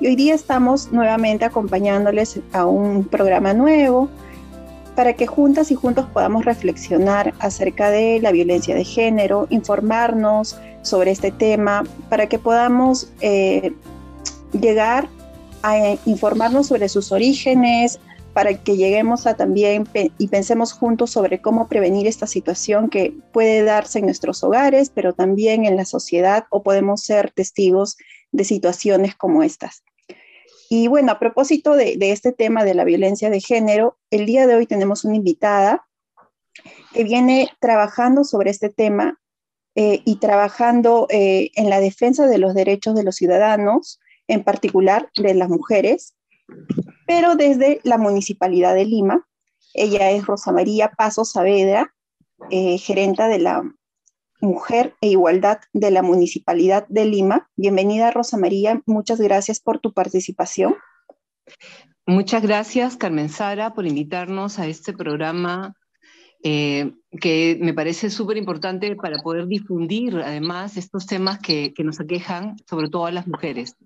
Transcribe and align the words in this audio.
y 0.00 0.06
hoy 0.06 0.16
día 0.16 0.34
estamos 0.34 0.92
nuevamente 0.92 1.44
acompañándoles 1.44 2.40
a 2.52 2.66
un 2.66 3.04
programa 3.04 3.52
nuevo 3.52 4.08
para 4.94 5.12
que 5.14 5.26
juntas 5.26 5.70
y 5.70 5.74
juntos 5.74 6.06
podamos 6.12 6.44
reflexionar 6.44 7.34
acerca 7.38 7.90
de 7.90 8.20
la 8.20 8.32
violencia 8.32 8.74
de 8.74 8.84
género, 8.84 9.46
informarnos 9.50 10.56
sobre 10.82 11.12
este 11.12 11.30
tema, 11.30 11.84
para 12.08 12.28
que 12.28 12.38
podamos 12.38 13.08
eh, 13.20 13.72
llegar 14.52 15.08
a 15.62 15.96
informarnos 16.04 16.68
sobre 16.68 16.88
sus 16.88 17.12
orígenes, 17.12 18.00
para 18.32 18.54
que 18.54 18.76
lleguemos 18.76 19.26
a 19.26 19.34
también 19.34 19.88
y 20.18 20.28
pensemos 20.28 20.72
juntos 20.72 21.10
sobre 21.10 21.40
cómo 21.40 21.68
prevenir 21.68 22.06
esta 22.06 22.26
situación 22.26 22.88
que 22.88 23.12
puede 23.32 23.62
darse 23.62 24.00
en 24.00 24.06
nuestros 24.06 24.42
hogares, 24.44 24.90
pero 24.92 25.12
también 25.12 25.64
en 25.64 25.76
la 25.76 25.84
sociedad 25.84 26.44
o 26.50 26.62
podemos 26.62 27.02
ser 27.02 27.30
testigos 27.32 27.96
de 28.32 28.44
situaciones 28.44 29.14
como 29.14 29.42
estas. 29.42 29.82
Y 30.68 30.88
bueno, 30.88 31.12
a 31.12 31.18
propósito 31.18 31.74
de, 31.76 31.96
este 32.00 32.32
tema 32.32 32.64
de 32.64 32.74
la 32.74 32.84
violencia 32.84 33.30
de 33.30 33.40
género, 33.40 33.98
el 34.10 34.26
día 34.26 34.46
de 34.46 34.54
hoy 34.54 34.66
tenemos 34.66 35.04
una 35.04 35.16
invitada 35.16 35.86
que 36.92 37.04
viene 37.04 37.50
trabajando 37.60 38.24
sobre 38.24 38.50
este 38.50 38.68
tema 38.68 39.18
eh, 39.74 40.02
y 40.04 40.16
trabajando 40.16 41.06
eh, 41.08 41.50
en 41.54 41.70
la 41.70 41.80
defensa 41.80 42.26
de 42.26 42.38
los 42.38 42.54
derechos 42.54 42.94
de 42.94 43.04
los 43.04 43.16
ciudadanos, 43.16 44.00
en 44.26 44.44
particular 44.44 45.10
de 45.16 45.34
las 45.34 45.48
mujeres, 45.48 46.14
pero 47.06 47.34
desde 47.36 47.80
la 47.84 47.96
Municipalidad 47.96 48.74
de 48.74 48.84
Lima. 48.84 49.26
Ella 49.72 50.10
es 50.10 50.26
Rosa 50.26 50.52
María 50.52 50.90
Paso 50.90 51.24
Saavedra, 51.24 51.94
eh, 52.50 52.78
gerenta 52.78 53.28
de 53.28 53.38
la 53.38 53.62
Mujer 54.40 54.94
e 55.00 55.08
Igualdad 55.08 55.58
de 55.72 55.90
la 55.90 56.02
Municipalidad 56.02 56.86
de 56.88 57.04
Lima. 57.04 57.48
Bienvenida, 57.56 58.10
Rosa 58.10 58.36
María. 58.36 58.82
Muchas 58.86 59.20
gracias 59.20 59.60
por 59.60 59.80
tu 59.80 59.92
participación. 59.92 60.76
Muchas 62.06 62.42
gracias, 62.42 62.96
Carmen 62.96 63.28
Sara, 63.28 63.74
por 63.74 63.86
invitarnos 63.86 64.58
a 64.58 64.66
este 64.66 64.92
programa 64.92 65.74
eh, 66.42 66.92
que 67.20 67.58
me 67.60 67.74
parece 67.74 68.10
súper 68.10 68.36
importante 68.36 68.94
para 68.94 69.18
poder 69.18 69.48
difundir 69.48 70.16
además 70.24 70.76
estos 70.76 71.06
temas 71.06 71.40
que, 71.40 71.74
nos 71.78 71.98
aquejan, 71.98 72.56
sobre 72.68 72.88
todo 72.88 73.06
a 73.06 73.10
las 73.10 73.26
mujeres. 73.26 73.76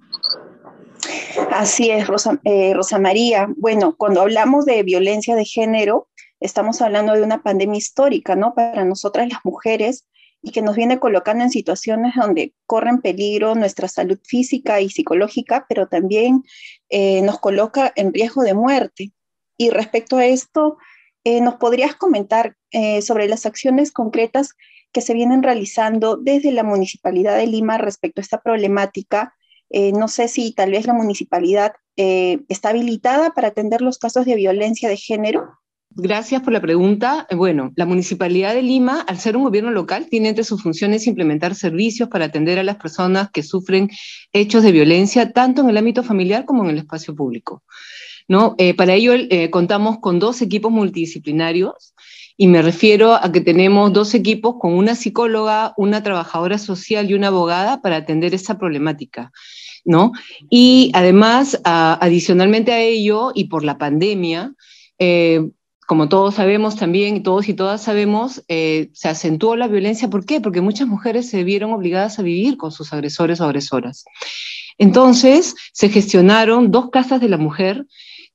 Así 1.51 1.91
es, 1.91 2.07
Rosa, 2.07 2.39
eh, 2.45 2.75
Rosa 2.75 2.99
María. 2.99 3.49
Bueno, 3.57 3.97
cuando 3.97 4.21
hablamos 4.21 4.67
de 4.67 4.83
violencia 4.83 5.35
de 5.35 5.45
género, 5.45 6.09
estamos 6.41 6.83
hablando 6.83 7.15
de 7.15 7.23
una 7.23 7.43
pandemia 7.43 7.79
histórica, 7.79 8.37
¿no? 8.37 8.55
Para 8.55 8.85
nosotras 8.85 9.29
las 9.31 9.41
mujeres 9.45 10.07
y 10.43 10.51
que 10.51 10.61
nos 10.61 10.75
viene 10.75 10.99
colocando 10.99 11.45
en 11.45 11.51
situaciones 11.51 12.15
donde 12.17 12.53
corren 12.67 13.01
peligro 13.01 13.55
nuestra 13.55 13.87
salud 13.87 14.19
física 14.25 14.81
y 14.81 14.91
psicológica, 14.91 15.67
pero 15.69 15.87
también 15.87 16.43
eh, 16.91 17.23
nos 17.23 17.39
coloca 17.39 17.93
en 17.95 18.13
riesgo 18.13 18.43
de 18.43 18.55
muerte. 18.55 19.13
Y 19.57 19.71
respecto 19.71 20.17
a 20.17 20.27
esto, 20.27 20.79
eh, 21.23 21.41
¿nos 21.41 21.55
podrías 21.55 21.95
comentar 21.95 22.57
eh, 22.73 23.03
sobre 23.03 23.29
las 23.29 23.47
acciones 23.47 23.93
concretas 23.93 24.51
que 24.91 25.01
se 25.01 25.15
vienen 25.15 25.45
realizando 25.45 26.17
desde 26.17 26.51
la 26.51 26.65
Municipalidad 26.65 27.37
de 27.37 27.47
Lima 27.47 27.79
respecto 27.79 28.21
a 28.21 28.23
esta 28.23 28.43
problemática? 28.43 29.35
no 29.95 30.07
sé 30.07 30.29
si 30.29 30.53
tal 30.53 30.73
vez 30.73 30.87
la 30.87 30.93
municipalidad 30.93 31.73
está 31.97 32.69
habilitada 32.69 33.31
para 33.31 33.49
atender 33.49 33.81
los 33.81 33.97
casos 33.97 34.27
de 34.27 34.35
violencia 34.35 34.91
de 34.91 34.99
género. 34.99 35.62
Gracias 35.95 36.43
por 36.43 36.53
la 36.53 36.61
pregunta. 36.61 37.27
Bueno, 37.35 37.73
la 37.77 37.85
Municipalidad 37.85 38.55
de 38.55 38.63
Lima, 38.63 39.01
al 39.03 39.19
ser 39.19 39.37
un 39.37 39.45
gobierno 39.45 39.71
local, 39.71 40.07
tiene 40.09 40.31
entre 40.31 40.45
sus 40.45 40.63
funciones 40.63 41.07
implementar 41.07 41.55
servicios 41.55 42.09
para 42.09 42.27
atender 42.27 42.59
a 42.59 42.63
las 42.63 42.77
personas 42.77 43.31
que 43.31 43.43
sufren 43.43 43.91
hechos 44.33 44.63
de 44.63 44.73
violencia, 44.73 45.33
tanto 45.33 45.63
en 45.63 45.71
el 45.71 45.77
ámbito 45.77 46.03
familiar 46.03 46.45
como 46.45 46.65
en 46.65 46.71
el 46.71 46.79
espacio 46.79 47.15
público. 47.15 47.63
¿no? 48.29 48.55
Eh, 48.59 48.75
para 48.75 48.95
ello 48.95 49.13
eh, 49.15 49.51
contamos 49.51 49.99
con 49.99 50.19
dos 50.19 50.41
equipos 50.41 50.73
multidisciplinarios 50.73 51.95
y 52.37 52.47
me 52.47 52.63
refiero 52.63 53.15
a 53.15 53.31
que 53.31 53.41
tenemos 53.41 53.93
dos 53.93 54.15
equipos 54.15 54.55
con 54.59 54.73
una 54.73 54.95
psicóloga, 54.95 55.75
una 55.77 56.03
trabajadora 56.03 56.59
social 56.59 57.11
y 57.11 57.15
una 57.15 57.29
abogada 57.29 57.83
para 57.83 57.97
atender 57.97 58.35
esta 58.35 58.59
problemática. 58.59 59.33
¿no? 59.85 60.13
Y 60.49 60.91
además, 60.95 61.61
adicionalmente 61.65 62.73
a 62.73 62.81
ello, 62.81 63.33
y 63.35 63.45
por 63.45 63.65
la 63.65 63.79
pandemia, 63.79 64.55
eh, 64.99 65.43
como 65.93 66.09
todos 66.09 66.37
sabemos 66.37 66.77
también, 66.77 67.23
todos 67.23 67.51
y 67.51 67.53
todas 67.53 67.83
sabemos, 67.83 68.43
eh, 68.49 68.89
se 68.95 69.11
acentuó 69.11 69.57
la 69.57 69.69
violencia. 69.69 70.09
¿Por 70.09 70.25
qué? 70.25 70.41
Porque 70.41 70.63
muchas 70.63 70.89
mujeres 70.89 71.29
se 71.29 71.45
vieron 71.45 71.71
obligadas 71.75 72.19
a 72.19 72.23
vivir 72.23 72.57
con 72.57 72.73
sus 72.73 72.95
agresores 72.95 73.43
o 73.43 73.45
agresoras. 73.45 74.07
Entonces, 74.79 75.55
se 75.75 75.91
gestionaron 75.91 76.71
dos 76.71 76.89
casas 76.89 77.21
de 77.21 77.29
la 77.29 77.37
mujer 77.37 77.85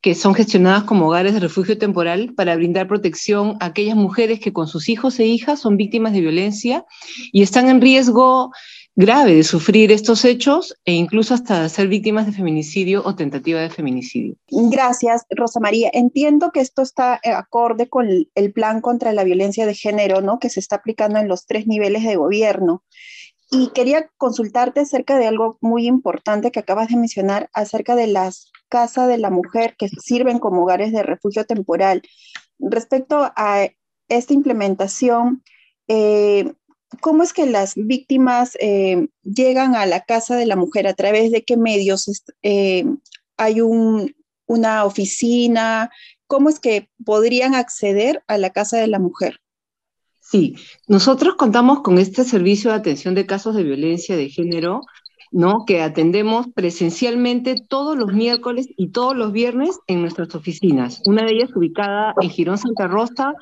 que 0.01 0.13
son 0.13 0.35
gestionadas 0.35 0.83
como 0.83 1.07
hogares 1.07 1.33
de 1.33 1.39
refugio 1.39 1.79
temporal 1.79 2.35
para 2.35 2.55
brindar 2.55 2.87
protección 2.87 3.57
a 3.59 3.65
aquellas 3.65 3.95
mujeres 3.95 4.39
que 4.39 4.53
con 4.53 4.67
sus 4.67 4.87
hijos 4.87 5.19
e 5.19 5.25
hijas 5.25 5.59
son 5.59 5.77
víctimas 5.77 6.13
de 6.13 6.21
violencia 6.21 6.85
y 7.31 7.41
están 7.41 7.69
en 7.69 7.81
riesgo 7.81 8.51
grave 8.97 9.35
de 9.35 9.43
sufrir 9.43 9.91
estos 9.91 10.25
hechos 10.25 10.75
e 10.83 10.91
incluso 10.91 11.35
hasta 11.35 11.69
ser 11.69 11.87
víctimas 11.87 12.25
de 12.25 12.31
feminicidio 12.31 13.03
o 13.05 13.15
tentativa 13.15 13.59
de 13.59 13.69
feminicidio. 13.69 14.35
Gracias, 14.49 15.23
Rosa 15.29 15.59
María. 15.59 15.91
Entiendo 15.93 16.51
que 16.51 16.61
esto 16.61 16.81
está 16.81 17.19
eh, 17.23 17.29
acorde 17.29 17.89
con 17.89 18.09
el 18.33 18.53
plan 18.53 18.81
contra 18.81 19.13
la 19.13 19.23
violencia 19.23 19.67
de 19.67 19.75
género, 19.75 20.21
¿no? 20.21 20.39
Que 20.39 20.49
se 20.49 20.59
está 20.59 20.77
aplicando 20.77 21.19
en 21.19 21.27
los 21.27 21.45
tres 21.45 21.67
niveles 21.67 22.03
de 22.03 22.15
gobierno. 22.15 22.83
Y 23.51 23.67
quería 23.67 24.09
consultarte 24.17 24.79
acerca 24.79 25.19
de 25.19 25.27
algo 25.27 25.59
muy 25.61 25.85
importante 25.85 26.51
que 26.51 26.59
acabas 26.59 26.87
de 26.87 26.97
mencionar, 26.97 27.51
acerca 27.53 27.95
de 27.95 28.07
las 28.07 28.51
casas 28.67 29.07
de 29.07 29.19
la 29.19 29.29
mujer 29.29 29.75
que 29.77 29.89
sirven 29.89 30.39
como 30.39 30.63
hogares 30.63 30.91
de 30.91 31.03
refugio 31.03 31.45
temporal. 31.45 32.01
Respecto 32.57 33.31
a 33.35 33.69
esta 34.09 34.33
implementación, 34.33 35.43
eh, 35.87 36.51
¿Cómo 37.01 37.23
es 37.23 37.33
que 37.33 37.45
las 37.45 37.73
víctimas 37.75 38.57
eh, 38.59 39.07
llegan 39.23 39.75
a 39.75 39.85
la 39.85 40.01
casa 40.01 40.35
de 40.35 40.45
la 40.45 40.55
mujer? 40.55 40.87
¿A 40.87 40.93
través 40.93 41.31
de 41.31 41.43
qué 41.43 41.57
medios? 41.57 42.09
Eh, 42.43 42.85
¿Hay 43.37 43.61
una 43.61 44.85
oficina? 44.85 45.91
¿Cómo 46.27 46.49
es 46.49 46.59
que 46.59 46.89
podrían 47.03 47.55
acceder 47.55 48.23
a 48.27 48.37
la 48.37 48.51
casa 48.51 48.77
de 48.77 48.87
la 48.87 48.99
mujer? 48.99 49.41
Sí, 50.19 50.55
nosotros 50.87 51.35
contamos 51.35 51.81
con 51.81 51.97
este 51.97 52.25
servicio 52.25 52.71
de 52.71 52.77
atención 52.77 53.15
de 53.15 53.25
casos 53.25 53.55
de 53.55 53.63
violencia 53.63 54.17
de 54.17 54.29
género 54.29 54.81
¿no? 55.31 55.63
que 55.65 55.81
atendemos 55.81 56.47
presencialmente 56.53 57.55
todos 57.67 57.97
los 57.97 58.13
miércoles 58.13 58.67
y 58.77 58.89
todos 58.89 59.15
los 59.15 59.31
viernes 59.31 59.79
en 59.87 60.01
nuestras 60.01 60.35
oficinas. 60.35 61.01
Una 61.05 61.23
de 61.23 61.31
ellas 61.33 61.49
ubicada 61.55 62.13
en 62.21 62.29
Girón 62.29 62.57
Santa 62.57 62.87
Rosa, 62.87 63.33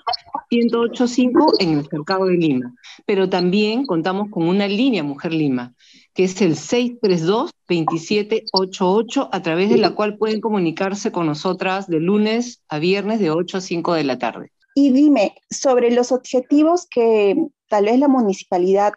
1085 0.51 1.53
en 1.59 1.79
el 1.79 1.88
Mercado 1.91 2.25
de 2.25 2.38
Lima. 2.38 2.75
Pero 3.06 3.29
también 3.29 3.85
contamos 3.85 4.29
con 4.29 4.47
una 4.47 4.68
línea 4.68 5.03
Mujer 5.03 5.34
Lima, 5.34 5.73
que 6.13 6.25
es 6.25 6.41
el 6.41 6.56
632-2788, 6.56 9.29
a 9.32 9.41
través 9.41 9.70
de 9.70 9.78
la 9.78 9.91
cual 9.91 10.17
pueden 10.17 10.41
comunicarse 10.41 11.11
con 11.11 11.28
nosotras 11.28 11.87
de 11.87 11.99
lunes 11.99 12.64
a 12.70 12.79
viernes 12.79 13.20
de 13.20 13.32
8 13.32 13.58
a 13.58 13.61
5 13.61 13.93
de 13.93 14.03
la 14.03 14.17
tarde. 14.17 14.52
Y 14.76 14.91
dime, 14.91 15.35
sobre 15.49 15.91
los 15.91 16.11
objetivos 16.11 16.87
que 16.90 17.35
tal 17.70 17.85
vez 17.85 17.99
la 17.99 18.08
municipalidad 18.08 18.93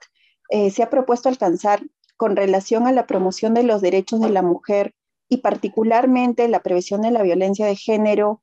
eh, 0.51 0.71
se 0.71 0.83
ha 0.83 0.91
propuesto 0.91 1.29
alcanzar 1.29 1.83
con 2.19 2.37
relación 2.37 2.87
a 2.87 2.93
la 2.93 3.07
promoción 3.07 3.55
de 3.55 3.63
los 3.63 3.81
derechos 3.81 4.21
de 4.21 4.29
la 4.29 4.43
mujer 4.43 4.93
y 5.29 5.39
particularmente 5.39 6.49
la 6.49 6.63
prevención 6.63 7.01
de 7.01 7.13
la 7.13 7.23
violencia 7.23 7.65
de 7.65 7.77
género, 7.77 8.43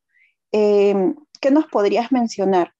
em, 0.51 1.15
¿qué 1.41 1.51
nos 1.51 1.65
podrías 1.65 2.11
mencionar? 2.11 2.73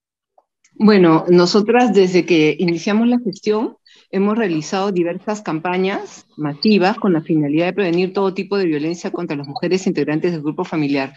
Bueno, 0.72 1.26
nosotras 1.28 1.92
desde 1.92 2.24
que 2.24 2.56
iniciamos 2.58 3.08
la 3.08 3.18
gestión 3.18 3.76
hemos 4.10 4.38
realizado 4.38 4.90
diversas 4.90 5.42
campañas 5.42 6.26
masivas 6.36 6.96
con 6.96 7.12
la 7.12 7.20
finalidad 7.20 7.66
de 7.66 7.72
prevenir 7.74 8.12
todo 8.14 8.32
tipo 8.32 8.56
de 8.56 8.64
violencia 8.64 9.10
contra 9.10 9.36
las 9.36 9.46
mujeres 9.46 9.86
integrantes 9.86 10.32
del 10.32 10.42
grupo 10.42 10.64
familiar. 10.64 11.12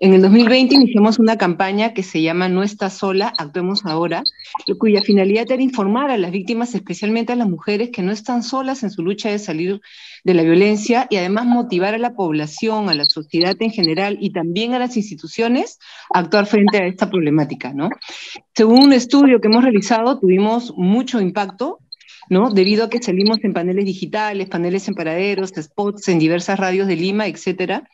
En 0.00 0.12
el 0.12 0.22
2020 0.22 0.74
iniciamos 0.74 1.18
una 1.18 1.36
campaña 1.36 1.94
que 1.94 2.02
se 2.02 2.20
llama 2.20 2.48
No 2.48 2.62
estás 2.62 2.94
sola, 2.94 3.32
actuemos 3.38 3.86
ahora, 3.86 4.24
cuya 4.78 5.02
finalidad 5.02 5.50
era 5.50 5.62
informar 5.62 6.10
a 6.10 6.18
las 6.18 6.32
víctimas, 6.32 6.74
especialmente 6.74 7.32
a 7.32 7.36
las 7.36 7.48
mujeres, 7.48 7.90
que 7.90 8.02
no 8.02 8.10
están 8.10 8.42
solas 8.42 8.82
en 8.82 8.90
su 8.90 9.02
lucha 9.02 9.30
de 9.30 9.38
salir 9.38 9.80
de 10.24 10.34
la 10.34 10.42
violencia 10.42 11.06
y 11.10 11.16
además 11.16 11.46
motivar 11.46 11.94
a 11.94 11.98
la 11.98 12.14
población, 12.14 12.88
a 12.88 12.94
la 12.94 13.04
sociedad 13.04 13.54
en 13.60 13.70
general 13.70 14.18
y 14.20 14.32
también 14.32 14.74
a 14.74 14.80
las 14.80 14.96
instituciones 14.96 15.78
a 16.12 16.18
actuar 16.18 16.46
frente 16.46 16.78
a 16.78 16.86
esta 16.86 17.08
problemática. 17.08 17.72
¿no? 17.72 17.88
Según 18.54 18.84
un 18.84 18.92
estudio 18.92 19.40
que 19.40 19.48
hemos 19.48 19.62
realizado, 19.62 20.18
tuvimos 20.18 20.72
mucho 20.76 21.20
impacto 21.20 21.78
¿no? 22.30 22.50
Debido 22.50 22.84
a 22.84 22.88
que 22.88 23.02
salimos 23.02 23.38
en 23.42 23.52
paneles 23.52 23.84
digitales, 23.84 24.48
paneles 24.48 24.88
en 24.88 24.94
paraderos, 24.94 25.52
spots 25.54 26.08
en 26.08 26.18
diversas 26.18 26.58
radios 26.58 26.88
de 26.88 26.96
Lima, 26.96 27.26
etcétera. 27.26 27.88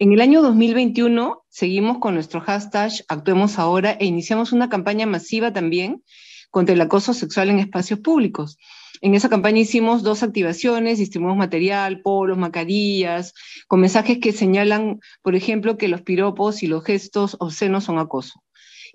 En 0.00 0.12
el 0.12 0.20
año 0.20 0.42
2021 0.42 1.44
seguimos 1.48 1.98
con 1.98 2.14
nuestro 2.14 2.40
hashtag 2.40 2.90
Actuemos 3.06 3.60
Ahora 3.60 3.92
e 3.92 4.06
iniciamos 4.06 4.50
una 4.50 4.68
campaña 4.68 5.06
masiva 5.06 5.52
también 5.52 6.02
contra 6.50 6.74
el 6.74 6.80
acoso 6.80 7.14
sexual 7.14 7.50
en 7.50 7.60
espacios 7.60 8.00
públicos. 8.00 8.58
En 9.02 9.14
esa 9.14 9.28
campaña 9.28 9.60
hicimos 9.60 10.02
dos 10.02 10.24
activaciones, 10.24 10.98
distribuimos 10.98 11.36
material, 11.36 12.00
polos, 12.02 12.36
mascarillas, 12.36 13.34
con 13.68 13.78
mensajes 13.78 14.18
que 14.18 14.32
señalan, 14.32 14.98
por 15.22 15.36
ejemplo, 15.36 15.78
que 15.78 15.86
los 15.86 16.02
piropos 16.02 16.64
y 16.64 16.66
los 16.66 16.82
gestos 16.82 17.36
obscenos 17.38 17.84
son 17.84 18.00
acoso. 18.00 18.43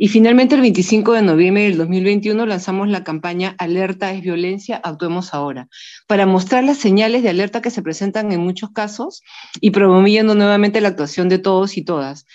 Y 0.01 0.07
finalmente, 0.07 0.55
el 0.55 0.61
25 0.61 1.11
de 1.11 1.21
noviembre 1.21 1.63
del 1.63 1.77
2021 1.77 2.45
lanzamos 2.45 2.87
la 2.87 3.03
campaña 3.03 3.53
Alerta 3.57 4.13
es 4.13 4.21
violencia, 4.21 4.77
actuemos 4.77 5.33
ahora, 5.33 5.67
para 6.07 6.25
mostrar 6.25 6.63
las 6.63 6.77
señales 6.77 7.21
de 7.21 7.27
alerta 7.27 7.61
que 7.61 7.69
se 7.69 7.81
presentan 7.81 8.31
en 8.31 8.39
muchos 8.39 8.69
casos 8.71 9.21
y 9.59 9.71
promoviendo 9.71 10.35
nuevamente 10.35 10.79
la 10.79 10.87
actuación 10.87 11.27
de 11.27 11.37
todos 11.37 11.75
y 11.75 11.83
todas. 11.83 12.25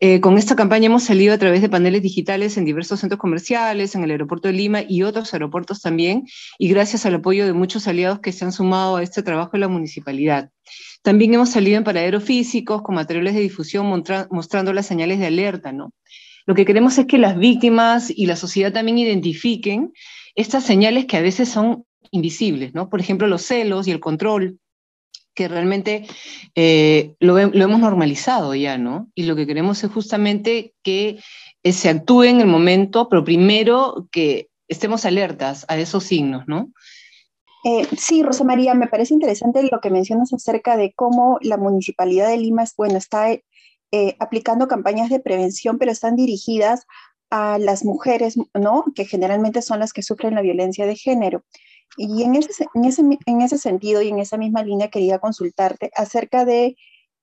Eh, 0.00 0.18
con 0.20 0.36
esta 0.36 0.56
campaña 0.56 0.86
hemos 0.86 1.04
salido 1.04 1.32
a 1.32 1.38
través 1.38 1.62
de 1.62 1.68
paneles 1.68 2.02
digitales 2.02 2.56
en 2.56 2.64
diversos 2.64 2.98
centros 2.98 3.20
comerciales, 3.20 3.94
en 3.94 4.02
el 4.02 4.10
aeropuerto 4.10 4.48
de 4.48 4.54
Lima 4.54 4.80
y 4.82 5.04
otros 5.04 5.32
aeropuertos 5.32 5.80
también, 5.80 6.24
y 6.58 6.70
gracias 6.70 7.06
al 7.06 7.14
apoyo 7.14 7.46
de 7.46 7.52
muchos 7.52 7.86
aliados 7.86 8.18
que 8.18 8.32
se 8.32 8.44
han 8.44 8.50
sumado 8.50 8.96
a 8.96 9.02
este 9.04 9.22
trabajo 9.22 9.52
en 9.54 9.60
la 9.60 9.68
municipalidad. 9.68 10.50
También 11.02 11.34
hemos 11.34 11.50
salido 11.50 11.78
en 11.78 11.84
paraderos 11.84 12.24
físicos 12.24 12.82
con 12.82 12.96
materiales 12.96 13.34
de 13.34 13.42
difusión 13.42 13.86
mostrando 13.86 14.72
las 14.72 14.86
señales 14.86 15.20
de 15.20 15.26
alerta, 15.26 15.70
¿no? 15.70 15.92
Lo 16.46 16.54
que 16.54 16.64
queremos 16.64 16.98
es 16.98 17.06
que 17.06 17.18
las 17.18 17.38
víctimas 17.38 18.10
y 18.10 18.26
la 18.26 18.36
sociedad 18.36 18.72
también 18.72 18.98
identifiquen 18.98 19.92
estas 20.34 20.64
señales 20.64 21.06
que 21.06 21.16
a 21.16 21.22
veces 21.22 21.48
son 21.48 21.84
invisibles, 22.10 22.74
¿no? 22.74 22.88
Por 22.88 23.00
ejemplo, 23.00 23.26
los 23.26 23.42
celos 23.42 23.86
y 23.86 23.90
el 23.90 24.00
control, 24.00 24.58
que 25.34 25.48
realmente 25.48 26.06
eh, 26.54 27.14
lo, 27.20 27.38
hemos 27.38 27.80
normalizado 27.80 28.54
ya, 28.54 28.76
¿no? 28.78 29.10
Y 29.14 29.24
lo 29.24 29.36
que 29.36 29.46
queremos 29.46 29.82
es 29.82 29.90
justamente 29.90 30.74
que 30.82 31.18
eh, 31.62 31.72
se 31.72 31.88
actúe 31.88 32.24
en 32.24 32.40
el 32.40 32.46
momento, 32.46 33.08
pero 33.08 33.24
primero 33.24 34.08
que 34.10 34.48
estemos 34.68 35.04
alertas 35.04 35.64
a 35.68 35.78
esos 35.78 36.04
signos, 36.04 36.44
¿no? 36.46 36.70
Eh, 37.64 37.86
sí, 37.96 38.22
Rosa 38.22 38.42
María, 38.42 38.74
me 38.74 38.88
parece 38.88 39.14
interesante 39.14 39.62
lo 39.70 39.80
que 39.80 39.90
mencionas 39.90 40.32
acerca 40.32 40.76
de 40.76 40.92
cómo 40.94 41.38
la 41.42 41.56
Municipalidad 41.56 42.28
de 42.28 42.38
Lima 42.38 42.64
bueno, 42.76 42.98
está 42.98 43.28
eh, 43.92 44.16
aplicando 44.18 44.68
campañas 44.68 45.10
de 45.10 45.20
prevención, 45.20 45.78
pero 45.78 45.92
están 45.92 46.16
dirigidas 46.16 46.86
a 47.30 47.58
las 47.58 47.84
mujeres, 47.84 48.36
¿no? 48.54 48.84
Que 48.94 49.04
generalmente 49.04 49.62
son 49.62 49.80
las 49.80 49.92
que 49.92 50.02
sufren 50.02 50.34
la 50.34 50.42
violencia 50.42 50.86
de 50.86 50.96
género. 50.96 51.44
Y 51.96 52.22
en 52.22 52.34
ese, 52.34 52.66
en 52.74 52.84
ese, 52.84 53.02
en 53.26 53.42
ese 53.42 53.58
sentido 53.58 54.02
y 54.02 54.08
en 54.08 54.18
esa 54.18 54.36
misma 54.38 54.62
línea 54.62 54.88
quería 54.88 55.18
consultarte 55.18 55.90
acerca 55.94 56.44
de 56.44 56.76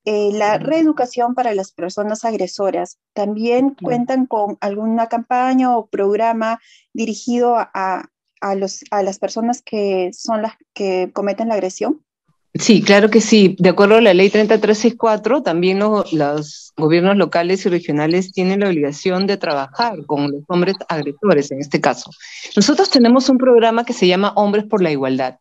eh, 0.06 0.32
la 0.32 0.58
reeducación 0.58 1.36
para 1.36 1.54
las 1.54 1.72
personas 1.72 2.24
agresoras. 2.24 3.00
¿También 3.14 3.76
cuentan 3.82 4.26
con 4.26 4.58
alguna 4.62 5.08
campaña 5.08 5.76
o 5.78 5.88
programa 5.88 6.60
dirigido 6.94 7.56
a, 7.58 8.10
a, 8.42 8.56
los, 8.56 8.84
a 8.92 9.04
las 9.04 9.20
personas 9.20 9.62
que 9.62 10.12
son 10.14 10.42
las 10.44 10.54
que 10.74 11.12
cometen 11.14 11.50
la 11.50 11.56
agresión? 11.56 12.06
Sí, 12.56 12.82
claro 12.82 13.10
que 13.10 13.22
sí. 13.22 13.56
De 13.60 13.70
acuerdo 13.70 13.96
a 13.96 14.02
la 14.02 14.14
ley 14.14 14.30
3364, 14.30 15.44
también 15.44 15.80
los, 15.80 16.74
gobiernos 16.76 17.16
locales 17.16 17.66
y 17.66 17.70
regionales 17.70 18.32
tienen 18.32 18.62
la 18.62 18.70
obligación 18.70 19.28
de 19.28 19.38
trabajar 19.38 20.06
con 20.08 20.32
los 20.32 20.42
hombres 20.48 20.76
agresores, 20.88 21.52
en 21.52 21.60
este 21.60 21.80
caso. 21.80 22.10
Nosotros 22.56 22.90
tenemos 22.90 23.30
un 23.30 23.38
programa 23.38 23.84
que 23.86 23.94
se 23.94 24.08
llama 24.08 24.34
Hombres 24.36 24.66
por 24.66 24.82
la 24.82 24.92
Igualdad. 24.92 25.36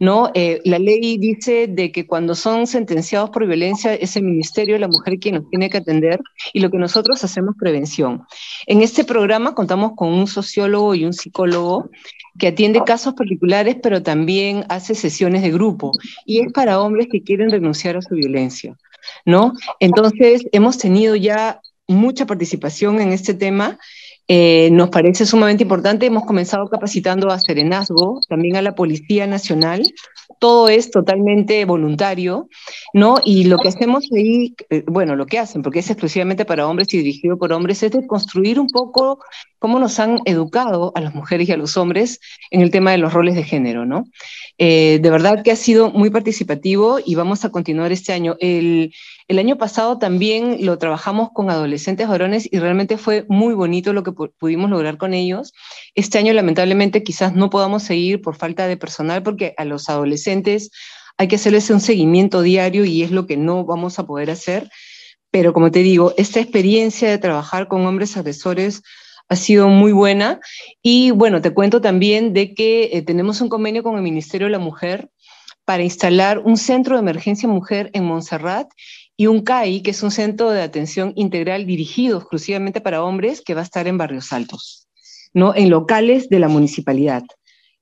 ¿no? 0.00 0.30
Eh, 0.34 0.60
la 0.64 0.78
ley 0.78 1.18
dice 1.18 1.66
de 1.66 1.90
que 1.90 2.06
cuando 2.06 2.34
son 2.34 2.66
sentenciados 2.66 3.30
por 3.30 3.46
violencia 3.46 3.94
es 3.94 4.16
el 4.16 4.22
Ministerio 4.22 4.74
de 4.74 4.80
la 4.80 4.88
Mujer 4.88 5.18
quien 5.18 5.34
nos 5.36 5.50
tiene 5.50 5.68
que 5.68 5.78
atender 5.78 6.20
y 6.52 6.60
lo 6.60 6.70
que 6.70 6.78
nosotros 6.78 7.22
hacemos 7.24 7.56
prevención. 7.58 8.24
En 8.66 8.80
este 8.80 9.04
programa 9.04 9.54
contamos 9.54 9.92
con 9.96 10.08
un 10.08 10.26
sociólogo 10.26 10.94
y 10.94 11.04
un 11.04 11.12
psicólogo 11.12 11.90
que 12.38 12.48
atiende 12.48 12.82
casos 12.84 13.14
particulares, 13.14 13.76
pero 13.82 14.02
también 14.02 14.64
hace 14.68 14.94
sesiones 14.94 15.42
de 15.42 15.50
grupo 15.50 15.92
y 16.24 16.40
es 16.40 16.52
para 16.52 16.80
hombres 16.80 17.08
que 17.10 17.22
quieren 17.22 17.50
renunciar 17.50 17.96
a 17.96 18.02
su 18.02 18.14
violencia, 18.14 18.76
¿no? 19.24 19.52
Entonces, 19.80 20.44
hemos 20.52 20.78
tenido 20.78 21.16
ya 21.16 21.60
mucha 21.86 22.26
participación 22.26 23.00
en 23.00 23.12
este 23.12 23.34
tema 23.34 23.78
eh, 24.30 24.68
nos 24.72 24.90
parece 24.90 25.24
sumamente 25.24 25.62
importante. 25.62 26.04
Hemos 26.04 26.26
comenzado 26.26 26.68
capacitando 26.68 27.30
a 27.30 27.38
Serenazgo, 27.38 28.20
también 28.28 28.56
a 28.56 28.62
la 28.62 28.74
Policía 28.74 29.26
Nacional. 29.26 29.82
Todo 30.38 30.68
es 30.68 30.90
totalmente 30.90 31.64
voluntario, 31.64 32.48
¿no? 32.92 33.16
Y 33.24 33.44
lo 33.44 33.56
que 33.56 33.68
hacemos 33.68 34.06
ahí, 34.14 34.54
eh, 34.68 34.84
bueno, 34.86 35.16
lo 35.16 35.24
que 35.24 35.38
hacen, 35.38 35.62
porque 35.62 35.78
es 35.78 35.88
exclusivamente 35.88 36.44
para 36.44 36.68
hombres 36.68 36.92
y 36.92 36.98
dirigido 36.98 37.38
por 37.38 37.52
hombres, 37.54 37.82
es 37.82 37.92
de 37.92 38.06
construir 38.06 38.60
un 38.60 38.68
poco 38.68 39.18
cómo 39.58 39.78
nos 39.78 39.98
han 39.98 40.20
educado 40.24 40.92
a 40.94 41.00
las 41.00 41.14
mujeres 41.14 41.48
y 41.48 41.52
a 41.52 41.56
los 41.56 41.76
hombres 41.76 42.20
en 42.50 42.60
el 42.60 42.70
tema 42.70 42.92
de 42.92 42.98
los 42.98 43.12
roles 43.12 43.34
de 43.34 43.44
género, 43.44 43.84
¿no? 43.84 44.04
Eh, 44.58 44.98
de 45.00 45.10
verdad 45.10 45.42
que 45.42 45.50
ha 45.50 45.56
sido 45.56 45.90
muy 45.90 46.10
participativo 46.10 46.98
y 47.04 47.14
vamos 47.14 47.44
a 47.44 47.50
continuar 47.50 47.92
este 47.92 48.12
año. 48.12 48.36
El, 48.40 48.92
el 49.28 49.38
año 49.38 49.58
pasado 49.58 49.98
también 49.98 50.64
lo 50.64 50.78
trabajamos 50.78 51.30
con 51.32 51.50
adolescentes 51.50 52.08
varones 52.08 52.48
y 52.50 52.58
realmente 52.58 52.96
fue 52.96 53.24
muy 53.28 53.54
bonito 53.54 53.92
lo 53.92 54.02
que 54.02 54.12
pudimos 54.12 54.70
lograr 54.70 54.96
con 54.96 55.14
ellos. 55.14 55.52
Este 55.94 56.18
año 56.18 56.32
lamentablemente 56.32 57.02
quizás 57.02 57.34
no 57.34 57.50
podamos 57.50 57.82
seguir 57.82 58.20
por 58.20 58.36
falta 58.36 58.66
de 58.66 58.76
personal 58.76 59.22
porque 59.22 59.54
a 59.56 59.64
los 59.64 59.88
adolescentes 59.88 60.70
hay 61.18 61.28
que 61.28 61.36
hacerles 61.36 61.68
un 61.70 61.80
seguimiento 61.80 62.42
diario 62.42 62.84
y 62.84 63.02
es 63.02 63.10
lo 63.10 63.26
que 63.26 63.36
no 63.36 63.64
vamos 63.64 63.98
a 63.98 64.06
poder 64.06 64.30
hacer. 64.30 64.70
Pero 65.30 65.52
como 65.52 65.70
te 65.70 65.80
digo, 65.80 66.14
esta 66.16 66.40
experiencia 66.40 67.10
de 67.10 67.18
trabajar 67.18 67.68
con 67.68 67.84
hombres 67.86 68.16
agresores 68.16 68.82
ha 69.28 69.36
sido 69.36 69.68
muy 69.68 69.92
buena. 69.92 70.40
Y 70.82 71.10
bueno, 71.10 71.40
te 71.40 71.52
cuento 71.52 71.80
también 71.80 72.32
de 72.32 72.54
que 72.54 72.90
eh, 72.92 73.02
tenemos 73.02 73.40
un 73.40 73.48
convenio 73.48 73.82
con 73.82 73.96
el 73.96 74.02
Ministerio 74.02 74.46
de 74.46 74.52
la 74.52 74.58
Mujer 74.58 75.10
para 75.64 75.82
instalar 75.82 76.38
un 76.38 76.56
centro 76.56 76.96
de 76.96 77.02
emergencia 77.02 77.48
mujer 77.48 77.90
en 77.92 78.04
Montserrat 78.04 78.68
y 79.16 79.26
un 79.26 79.42
CAI, 79.42 79.82
que 79.82 79.90
es 79.90 80.02
un 80.02 80.10
centro 80.10 80.50
de 80.50 80.62
atención 80.62 81.12
integral 81.16 81.66
dirigido 81.66 82.18
exclusivamente 82.18 82.80
para 82.80 83.02
hombres, 83.04 83.42
que 83.42 83.54
va 83.54 83.60
a 83.60 83.64
estar 83.64 83.86
en 83.86 83.98
barrios 83.98 84.32
altos, 84.32 84.88
¿no? 85.34 85.54
en 85.54 85.68
locales 85.68 86.28
de 86.30 86.38
la 86.38 86.48
municipalidad. 86.48 87.24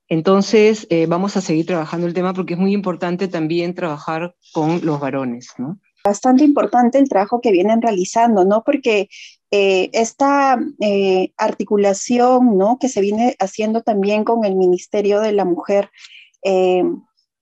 Entonces, 0.09 0.87
eh, 0.91 1.07
vamos 1.07 1.37
a 1.37 1.41
seguir 1.41 1.67
trabajando 1.67 2.07
el 2.07 2.15
tema 2.15 2.33
porque 2.33 2.55
es 2.55 2.61
muy 2.61 2.73
importante 2.73 3.29
también 3.29 3.75
trabajar 3.75 4.35
con 4.53 4.85
los 4.85 4.99
varones. 4.99 5.51
¿no? 5.59 5.79
Bastante 6.05 6.45
importante 6.45 6.99
el 6.99 7.09
trabajo 7.09 7.41
que 7.41 7.51
vienen 7.51 7.83
realizando, 7.83 8.45
¿no? 8.45 8.63
Porque 8.65 9.09
eh, 9.51 9.91
esta 9.93 10.59
eh, 10.81 11.33
articulación, 11.37 12.57
¿no? 12.59 12.79
Que 12.79 12.89
se 12.89 13.01
viene 13.01 13.37
haciendo 13.39 13.83
también 13.83 14.25
con 14.25 14.45
el 14.45 14.57
Ministerio 14.57 15.21
de 15.21 15.33
la 15.33 15.45
Mujer, 15.45 15.91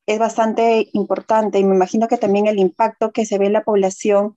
es 0.06 0.18
bastante 0.18 0.88
importante 0.92 1.58
y 1.58 1.64
me 1.64 1.74
imagino 1.74 2.08
que 2.08 2.16
también 2.16 2.46
el 2.46 2.58
impacto 2.58 3.12
que 3.12 3.26
se 3.26 3.38
ve 3.38 3.46
en 3.46 3.52
la 3.52 3.64
población. 3.64 4.36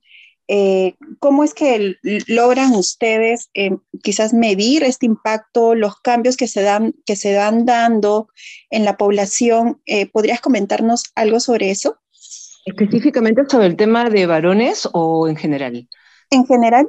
Eh, 0.50 0.94
¿Cómo 1.20 1.44
es 1.44 1.52
que 1.52 1.96
logran 2.26 2.74
ustedes 2.74 3.50
eh, 3.52 3.76
quizás 4.02 4.32
medir 4.32 4.82
este 4.82 5.04
impacto, 5.04 5.74
los 5.74 6.00
cambios 6.00 6.38
que 6.38 6.48
se 6.48 6.62
dan, 6.62 6.94
que 7.04 7.16
se 7.16 7.36
van 7.36 7.66
dando 7.66 8.28
en 8.70 8.86
la 8.86 8.96
población? 8.96 9.82
Eh, 9.84 10.06
¿Podrías 10.06 10.40
comentarnos 10.40 11.04
algo 11.14 11.38
sobre 11.38 11.70
eso? 11.70 11.98
Específicamente 12.64 13.42
sobre 13.46 13.66
el 13.66 13.76
tema 13.76 14.08
de 14.08 14.24
varones 14.24 14.88
o 14.92 15.28
en 15.28 15.36
general. 15.36 15.86
En 16.30 16.46
general. 16.46 16.88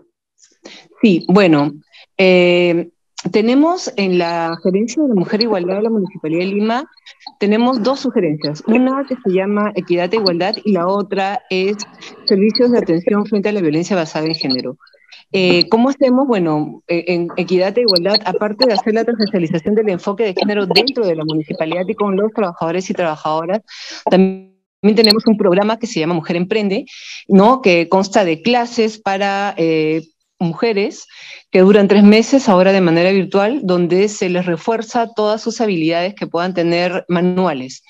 Sí, 1.02 1.26
bueno, 1.28 1.74
tenemos 3.32 3.92
en 3.98 4.18
la 4.18 4.56
Gerencia 4.64 5.04
de 5.04 5.10
la 5.10 5.16
Mujer 5.16 5.42
e 5.42 5.44
Igualdad 5.44 5.76
de 5.76 5.82
la 5.84 5.90
Municipalidad 5.90 6.40
de 6.40 6.46
Lima, 6.48 6.90
tenemos 7.40 7.84
dos 7.84 8.00
sugerencias. 8.00 8.64
Una 8.68 9.06
que 9.08 9.16
se 9.16 9.32
llama 9.32 9.72
Equidad 9.76 10.14
e 10.14 10.18
Igualdad 10.18 10.56
y 10.64 10.72
la 10.72 10.88
otra 10.88 11.42
es 11.50 11.78
Servicios 12.26 12.72
de 12.72 12.80
Atención 12.80 13.26
frente 13.26 13.50
a 13.50 13.52
la 13.52 13.62
Violencia 13.62 13.96
basada 13.96 14.26
en 14.26 14.36
Género. 14.36 14.78
Eh, 15.32 15.70
¿Cómo 15.70 15.90
hacemos? 15.90 16.28
Bueno, 16.28 16.82
eh, 16.88 17.06
en 17.08 17.28
Equidad 17.38 17.78
e 17.78 17.82
Igualdad, 17.82 18.16
aparte 18.26 18.66
de 18.66 18.74
hacer 18.74 18.94
la 18.94 19.04
transversalización 19.04 19.76
del 19.76 19.90
enfoque 19.90 20.24
de 20.24 20.34
género 20.34 20.66
dentro 20.66 21.06
de 21.06 21.16
la 21.16 21.24
municipalidad 21.24 21.84
y 21.88 21.94
con 21.94 22.16
los 22.16 22.32
trabajadores 22.32 22.90
y 22.90 22.94
trabajadoras, 22.94 23.62
también 24.10 24.56
tenemos 24.96 25.28
un 25.28 25.38
programa 25.38 25.78
que 25.78 25.88
se 25.88 26.00
llama 26.00 26.16
Mujer 26.16 26.36
Emprende, 26.36 26.86
¿no? 27.28 27.62
que 27.62 27.90
consta 27.90 28.24
de 28.26 28.42
clases 28.42 29.00
para 29.00 29.54
eh, 29.58 30.02
mujeres 30.40 31.08
que 31.52 31.60
duran 31.60 31.88
tres 31.88 32.04
meses, 32.04 32.50
ahora 32.50 32.72
de 32.72 32.82
manera 32.82 33.12
virtual, 33.12 33.62
donde 33.64 34.08
se 34.10 34.30
les 34.30 34.46
refuerza 34.46 35.08
todas 35.16 35.42
sus 35.42 35.62
habilidades 35.62 36.16
que 36.16 36.28
puedan 36.28 36.54
tener 36.54 37.06
manuales. 37.08 37.84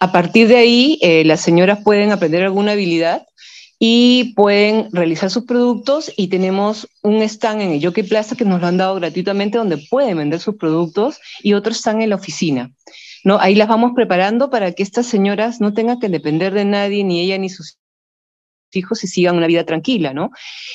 A 0.00 0.12
partir 0.12 0.48
de 0.48 0.56
ahí, 0.56 0.98
eh, 1.02 1.24
las 1.24 1.40
señoras 1.40 1.78
pueden 1.84 2.12
aprender 2.12 2.42
alguna 2.42 2.72
habilidad 2.72 3.26
y 3.78 4.34
pueden 4.34 4.88
realizar 4.92 5.30
sus 5.30 5.44
productos 5.44 6.12
y 6.16 6.28
tenemos 6.28 6.88
un 7.02 7.22
stand 7.22 7.60
en 7.60 7.72
el 7.72 7.84
Jockey 7.84 8.04
Plaza 8.04 8.36
que 8.36 8.44
nos 8.44 8.60
lo 8.60 8.66
han 8.66 8.76
dado 8.76 8.94
gratuitamente 8.96 9.58
donde 9.58 9.78
pueden 9.90 10.18
vender 10.18 10.40
sus 10.40 10.56
productos 10.56 11.18
y 11.42 11.54
otros 11.54 11.76
están 11.76 12.00
en 12.00 12.10
la 12.10 12.16
oficina. 12.16 12.72
¿no? 13.24 13.38
Ahí 13.40 13.54
las 13.54 13.68
vamos 13.68 13.92
preparando 13.94 14.50
para 14.50 14.72
que 14.72 14.82
estas 14.82 15.06
señoras 15.06 15.60
no 15.60 15.74
tengan 15.74 15.98
que 15.98 16.08
depender 16.08 16.52
de 16.54 16.64
nadie, 16.64 17.04
ni 17.04 17.20
ella 17.20 17.38
ni 17.38 17.48
sus 17.48 17.78
hijos, 18.76 19.04
y 19.04 19.06
sigan 19.06 19.36
una 19.36 19.46
vida 19.46 19.64
tranquila, 19.64 20.12
¿no? 20.12 20.30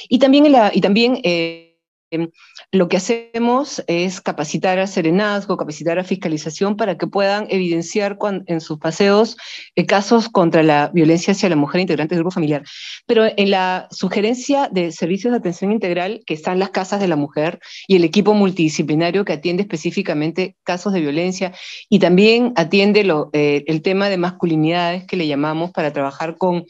Y 0.08 0.20
también, 0.20 0.48
y 0.74 0.82
también 0.82 1.20
eh, 1.24 1.70
Em, 2.12 2.32
lo 2.72 2.88
que 2.88 2.98
hacemos 2.98 3.84
es 3.88 4.20
capacitar 4.20 4.80
a 4.80 4.88
serenazgo, 4.88 5.58
capacitar 5.58 6.00
a 6.00 6.04
fiscalización 6.04 6.76
para 6.76 6.98
que 6.98 7.06
puedan 7.06 7.46
evidenciar 7.50 8.18
en 8.48 8.62
sus 8.62 8.80
paseos 8.80 9.38
eh, 9.76 9.86
casos 9.86 10.28
contra 10.30 10.64
la 10.64 10.90
violencia 10.94 11.34
hacia 11.34 11.50
la 11.50 11.56
mujer 11.56 11.82
integrante 11.82 12.16
del 12.16 12.24
grupo 12.24 12.34
familiar. 12.34 12.64
Pero 13.06 13.26
en 13.26 13.52
la 13.52 13.88
sugerencia 13.92 14.70
de 14.72 14.92
servicios 14.92 15.32
de 15.32 15.38
atención 15.38 15.72
integral 15.72 16.22
que 16.26 16.34
están 16.34 16.58
las 16.58 16.72
casas 16.72 17.00
de 17.00 17.08
la 17.08 17.16
mujer 17.16 17.60
y 17.88 17.96
el 17.96 18.04
equipo 18.04 18.34
multidisciplinario 18.34 19.26
que 19.26 19.34
atiende 19.34 19.64
específicamente 19.64 20.56
casos 20.64 20.94
de 20.94 21.02
violencia 21.02 21.54
y 21.90 22.00
también 22.00 22.54
atiende 22.56 23.02
eh, 23.34 23.64
el 23.68 23.82
tema 23.84 24.10
de 24.10 24.18
masculinidades 24.18 25.06
que 25.06 25.18
le 25.18 25.28
llamamos 25.28 25.72
para 25.72 25.94
trabajar 25.94 26.38
con 26.38 26.66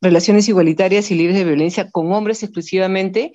relaciones 0.00 0.48
igualitarias 0.48 1.10
y 1.10 1.14
libres 1.14 1.36
de 1.36 1.44
violencia 1.44 1.90
con 1.90 2.12
hombres 2.12 2.42
exclusivamente. 2.42 3.32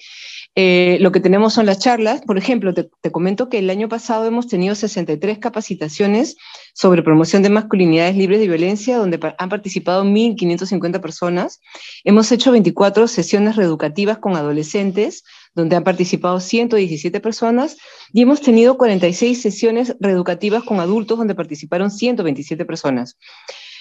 Eh, 0.57 0.97
lo 1.01 1.11
que 1.11 1.19
tenemos 1.19 1.53
son 1.53 1.65
las 1.65 1.79
charlas. 1.79 2.21
Por 2.21 2.37
ejemplo, 2.37 2.73
te, 2.73 2.89
comento 3.11 3.49
que 3.49 3.59
el 3.59 3.69
año 3.69 3.89
pasado 3.89 4.25
hemos 4.25 4.47
tenido 4.47 4.73
63 4.73 5.37
capacitaciones 5.39 6.37
sobre 6.73 7.03
promoción 7.03 7.43
de 7.43 7.49
masculinidades 7.49 8.15
libres 8.15 8.39
de 8.39 8.47
violencia, 8.47 8.97
donde 8.97 9.19
han 9.37 9.49
participado 9.49 10.05
1.550 10.05 11.01
personas. 11.01 11.59
Hemos 12.05 12.31
hecho 12.31 12.51
24 12.51 13.07
sesiones 13.07 13.57
reeducativas 13.57 14.19
con 14.19 14.37
adolescentes, 14.37 15.23
donde 15.55 15.75
han 15.75 15.83
participado 15.83 16.39
117 16.39 17.19
personas, 17.19 17.77
y 18.13 18.21
hemos 18.21 18.41
tenido 18.41 18.77
46 18.77 19.41
sesiones 19.41 19.95
reeducativas 19.99 20.63
con 20.63 20.79
adultos, 20.79 21.17
donde 21.17 21.35
participaron 21.35 21.91
127 21.91 22.65
personas. 22.65 23.17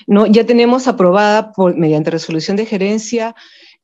¿No? 0.06 0.26
Ya 0.26 0.44
tenemos 0.44 0.86
aprobada 0.86 1.52
por, 1.52 1.76
mediante 1.76 2.10
resolución 2.10 2.56
de 2.56 2.66
gerencia 2.66 3.34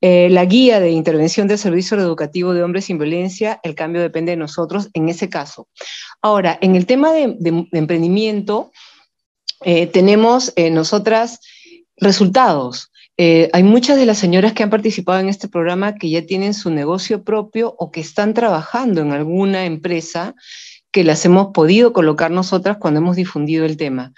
eh, 0.02 0.30
la 0.30 0.46
guía 0.46 0.80
de 0.80 0.90
intervención 0.92 1.46
del 1.46 1.58
servicio 1.58 1.98
educativo 1.98 2.54
de 2.54 2.62
hombres 2.62 2.86
sin 2.86 2.96
violencia, 2.96 3.60
el 3.62 3.74
cambio 3.74 4.00
depende 4.00 4.30
de 4.30 4.38
nosotros 4.38 4.88
en 4.94 5.10
ese 5.10 5.28
caso. 5.28 5.68
Ahora, 6.22 6.58
en 6.62 6.74
el 6.74 6.86
tema 6.86 7.12
de, 7.12 7.36
emprendimiento, 7.72 8.72
eh, 9.62 9.86
tenemos 9.86 10.54
eh, 10.56 10.70
nosotras 10.70 11.40
resultados. 11.98 12.90
hay 13.18 13.62
muchas 13.62 13.98
de 13.98 14.06
las 14.06 14.16
señoras 14.16 14.54
que 14.54 14.62
han 14.62 14.70
participado 14.70 15.20
en 15.20 15.28
este 15.28 15.48
programa 15.48 15.96
que 15.96 16.08
ya 16.08 16.24
tienen 16.24 16.54
su 16.54 16.70
negocio 16.70 17.22
propio 17.22 17.74
o 17.78 17.90
que 17.90 18.00
están 18.00 18.32
trabajando 18.32 19.02
en 19.02 19.12
alguna 19.12 19.66
empresa 19.66 20.34
que 20.90 21.04
las 21.04 21.26
hemos 21.26 21.48
podido 21.52 21.92
colocar 21.92 22.30
nosotras 22.30 22.78
cuando 22.80 23.00
hemos 23.00 23.16
difundido 23.16 23.66
el 23.66 23.76
tema. 23.76 24.14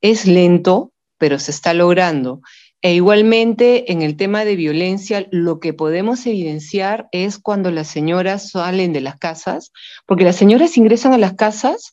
Es 0.00 0.24
lento, 0.24 0.92
pero 1.18 1.38
se 1.38 1.50
está 1.50 1.74
logrando. 1.74 2.40
E 2.80 2.94
igualmente 2.94 3.90
en 3.90 4.02
el 4.02 4.16
tema 4.16 4.44
de 4.44 4.54
violencia, 4.54 5.26
lo 5.32 5.58
que 5.58 5.72
podemos 5.72 6.24
evidenciar 6.26 7.08
es 7.10 7.38
cuando 7.38 7.72
las 7.72 7.88
señoras 7.88 8.50
salen 8.50 8.92
de 8.92 9.00
las 9.00 9.18
casas, 9.18 9.72
porque 10.06 10.24
las 10.24 10.36
señoras 10.36 10.76
ingresan 10.76 11.12
a 11.12 11.18
las 11.18 11.34
casas 11.34 11.92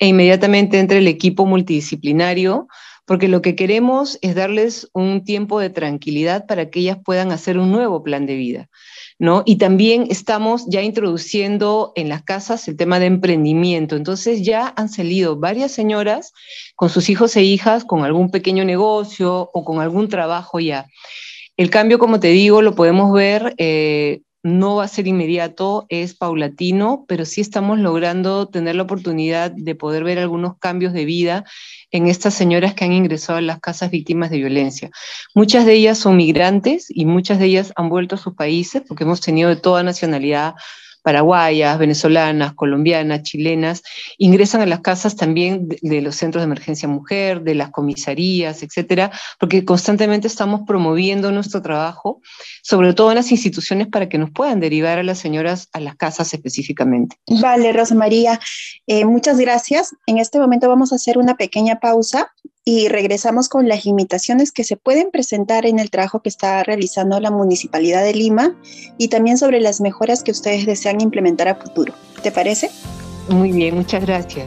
e 0.00 0.08
inmediatamente 0.08 0.80
entra 0.80 0.98
el 0.98 1.06
equipo 1.06 1.46
multidisciplinario, 1.46 2.66
porque 3.06 3.28
lo 3.28 3.42
que 3.42 3.54
queremos 3.54 4.18
es 4.22 4.34
darles 4.34 4.88
un 4.92 5.24
tiempo 5.24 5.60
de 5.60 5.70
tranquilidad 5.70 6.46
para 6.46 6.70
que 6.70 6.80
ellas 6.80 6.98
puedan 7.04 7.32
hacer 7.32 7.58
un 7.58 7.70
nuevo 7.70 8.02
plan 8.02 8.26
de 8.26 8.36
vida. 8.36 8.68
Y 9.46 9.56
también 9.56 10.06
estamos 10.10 10.66
ya 10.68 10.82
introduciendo 10.82 11.92
en 11.94 12.08
las 12.08 12.22
casas 12.22 12.66
el 12.68 12.76
tema 12.76 12.98
de 12.98 13.06
emprendimiento. 13.06 13.96
Entonces 13.96 14.42
ya 14.42 14.74
han 14.76 14.88
salido 14.88 15.36
varias 15.36 15.72
señoras 15.72 16.32
con 16.74 16.90
sus 16.90 17.08
hijos 17.08 17.36
e 17.36 17.42
hijas 17.42 17.84
con 17.84 18.04
algún 18.04 18.30
pequeño 18.30 18.64
negocio 18.64 19.50
o 19.52 19.64
con 19.64 19.80
algún 19.80 20.08
trabajo 20.08 20.60
ya. 20.60 20.86
El 21.56 21.70
cambio, 21.70 21.98
como 21.98 22.18
te 22.18 22.28
digo, 22.28 22.60
lo 22.60 22.74
podemos 22.74 23.12
ver 23.12 23.54
eh, 23.56 24.22
no 24.44 24.76
va 24.76 24.84
a 24.84 24.88
ser 24.88 25.08
inmediato, 25.08 25.86
es 25.88 26.14
paulatino, 26.14 27.06
pero 27.08 27.24
sí 27.24 27.40
estamos 27.40 27.78
logrando 27.78 28.46
tener 28.46 28.76
la 28.76 28.82
oportunidad 28.82 29.50
de 29.50 29.74
poder 29.74 30.04
ver 30.04 30.18
algunos 30.18 30.58
cambios 30.58 30.92
de 30.92 31.06
vida 31.06 31.44
en 31.90 32.08
estas 32.08 32.34
señoras 32.34 32.74
que 32.74 32.84
han 32.84 32.92
ingresado 32.92 33.38
a 33.38 33.42
las 33.42 33.58
casas 33.58 33.90
víctimas 33.90 34.28
de 34.28 34.36
violencia. 34.36 34.90
Muchas 35.34 35.64
de 35.64 35.72
ellas 35.72 35.96
son 35.96 36.18
migrantes 36.18 36.88
y 36.90 37.06
muchas 37.06 37.38
de 37.38 37.46
ellas 37.46 37.72
han 37.74 37.88
vuelto 37.88 38.16
a 38.16 38.18
sus 38.18 38.34
países 38.34 38.82
porque 38.86 39.04
hemos 39.04 39.22
tenido 39.22 39.48
de 39.48 39.56
toda 39.56 39.82
nacionalidad 39.82 40.54
paraguayas, 41.04 41.78
venezolanas, 41.78 42.54
colombianas, 42.54 43.22
chilenas, 43.22 43.82
ingresan 44.16 44.62
a 44.62 44.66
las 44.66 44.80
casas 44.80 45.16
también 45.16 45.68
de, 45.68 46.00
los 46.00 46.16
centros 46.16 46.40
de 46.40 46.46
emergencia 46.46 46.88
mujer, 46.88 47.42
de 47.42 47.54
las 47.54 47.70
comisarías, 47.70 48.62
etcétera, 48.62 49.12
porque 49.38 49.66
constantemente 49.66 50.26
estamos 50.26 50.62
promoviendo 50.66 51.30
nuestro 51.30 51.60
trabajo, 51.60 52.22
sobre 52.62 52.94
todo 52.94 53.10
en 53.10 53.16
las 53.16 53.30
instituciones 53.30 53.86
para 53.88 54.08
que 54.08 54.16
nos 54.16 54.30
puedan 54.30 54.60
derivar 54.60 54.98
a 54.98 55.02
las 55.02 55.18
señoras 55.18 55.68
a 55.74 55.80
las 55.80 55.94
casas 55.96 56.32
específicamente. 56.32 57.16
Vale, 57.28 57.74
Rosa 57.74 57.94
María, 57.94 58.40
eh, 58.86 59.04
muchas 59.04 59.38
gracias. 59.38 59.94
En 60.06 60.16
este 60.16 60.38
momento 60.38 60.70
vamos 60.70 60.90
a 60.92 60.96
hacer 60.96 61.18
una 61.18 61.36
pequeña 61.36 61.80
pausa 61.80 62.32
y 62.64 62.88
regresamos 62.88 63.48
con 63.48 63.68
las 63.68 63.84
limitaciones 63.84 64.50
que 64.52 64.64
se 64.64 64.76
pueden 64.76 65.10
presentar 65.10 65.66
en 65.66 65.78
el 65.78 65.90
trabajo 65.90 66.20
que 66.20 66.30
está 66.30 66.62
realizando 66.62 67.20
la 67.20 67.30
Municipalidad 67.30 68.02
de 68.02 68.14
Lima 68.14 68.56
y 68.96 69.08
también 69.08 69.36
sobre 69.36 69.60
las 69.60 69.80
mejoras 69.80 70.22
que 70.22 70.30
ustedes 70.30 70.64
desean 70.64 71.00
implementar 71.00 71.48
a 71.48 71.56
futuro. 71.56 71.92
¿Te 72.22 72.32
parece? 72.32 72.70
Muy 73.28 73.52
bien, 73.52 73.74
muchas 73.74 74.04
gracias. 74.04 74.46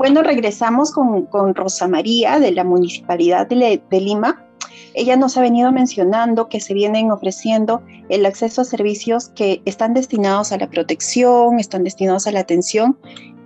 Bueno, 0.00 0.22
regresamos 0.22 0.92
con, 0.92 1.54
Rosa 1.54 1.86
María 1.86 2.38
de 2.40 2.52
la 2.52 2.64
Municipalidad 2.64 3.46
de, 3.46 3.82
Lima. 3.90 4.42
ella 4.94 5.14
nos 5.14 5.36
ha 5.36 5.42
venido 5.42 5.72
mencionando 5.72 6.48
que 6.48 6.58
se 6.58 6.72
vienen 6.72 7.10
ofreciendo 7.10 7.82
el 8.08 8.24
acceso 8.24 8.62
a 8.62 8.64
servicios 8.64 9.28
que 9.28 9.60
están 9.66 9.92
destinados 9.92 10.52
a 10.52 10.56
la 10.56 10.70
protección, 10.70 11.60
están 11.60 11.84
destinados 11.84 12.26
a 12.26 12.32
la 12.32 12.40
atención 12.40 12.96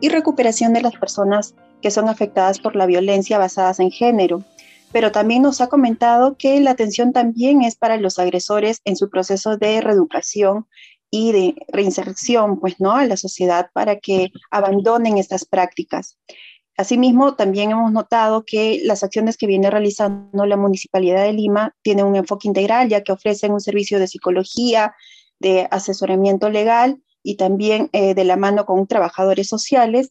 y 0.00 0.10
recuperación 0.10 0.72
de 0.72 0.82
las 0.82 0.94
personas 0.94 1.56
que 1.82 1.90
son 1.90 2.08
afectadas 2.08 2.60
por 2.60 2.76
la 2.76 2.86
violencia 2.86 3.36
basadas 3.36 3.80
en 3.80 3.90
género. 3.90 4.44
Pero 4.92 5.10
también 5.10 5.42
nos 5.42 5.60
ha 5.60 5.66
comentado 5.66 6.36
que 6.36 6.60
la 6.60 6.70
atención 6.70 7.12
también 7.12 7.62
es 7.62 7.74
para 7.74 7.96
los 7.96 8.20
agresores 8.20 8.80
en 8.84 8.94
su 8.94 9.10
proceso 9.10 9.56
de 9.56 9.80
reeducación 9.80 10.68
y 11.10 11.32
de 11.32 11.54
reinserción, 11.68 12.60
pues, 12.60 12.80
¿no? 12.80 12.92
A 12.92 13.06
la 13.06 13.16
sociedad 13.16 13.70
para 13.72 13.98
que 13.98 14.32
abandonen 14.50 15.18
estas 15.18 15.44
prácticas. 15.44 16.18
Asimismo, 16.76 17.36
también 17.36 17.70
hemos 17.70 17.92
notado 17.92 18.44
que 18.44 18.80
las 18.82 19.04
acciones 19.04 19.36
que 19.36 19.46
viene 19.46 19.70
realizando 19.70 20.44
la 20.44 20.56
Municipalidad 20.56 21.22
de 21.22 21.32
Lima 21.32 21.74
tienen 21.82 22.06
un 22.06 22.16
enfoque 22.16 22.48
integral, 22.48 22.88
ya 22.88 23.02
que 23.02 23.12
ofrecen 23.12 23.52
un 23.52 23.60
servicio 23.60 24.00
de 24.00 24.08
psicología, 24.08 24.94
de 25.38 25.68
asesoramiento 25.70 26.50
legal 26.50 27.00
y 27.22 27.36
también 27.36 27.90
eh, 27.92 28.14
de 28.14 28.24
la 28.24 28.36
mano 28.36 28.66
con 28.66 28.86
trabajadores 28.86 29.48
sociales 29.48 30.10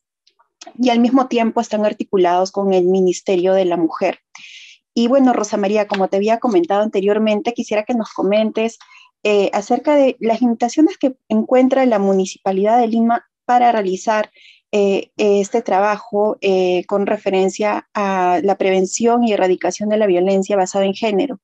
y 0.77 0.89
al 0.89 0.99
mismo 0.99 1.27
tiempo 1.27 1.59
están 1.59 1.85
articulados 1.85 2.51
con 2.51 2.73
el 2.73 2.85
Ministerio 2.85 3.53
de 3.53 3.65
la 3.65 3.77
Mujer. 3.77 4.19
Y 4.93 5.07
bueno, 5.07 5.33
Rosa 5.33 5.57
María, 5.57 5.87
como 5.87 6.07
te 6.07 6.17
había 6.17 6.39
comentado 6.39 6.83
anteriormente, 6.83 7.53
quisiera 7.53 7.83
que 7.83 7.95
nos 7.95 8.11
comentes 8.13 8.77
eh, 9.23 9.49
acerca 9.53 9.95
de 9.95 10.17
las 10.19 10.41
limitaciones 10.41 10.97
que 10.97 11.15
encuentra 11.29 11.85
la 11.85 11.99
Municipalidad 11.99 12.79
de 12.79 12.87
Lima 12.87 13.25
para 13.45 13.71
realizar 13.71 14.31
eh, 14.71 15.11
este 15.17 15.61
trabajo 15.61 16.37
eh, 16.41 16.83
con 16.87 17.05
referencia 17.05 17.87
a 17.93 18.41
la 18.43 18.57
prevención 18.57 19.23
y 19.23 19.31
erradicación 19.31 19.89
de 19.89 19.97
la 19.97 20.07
violencia 20.07 20.57
basada 20.57 20.85
en 20.85 20.93
género. 20.93 21.39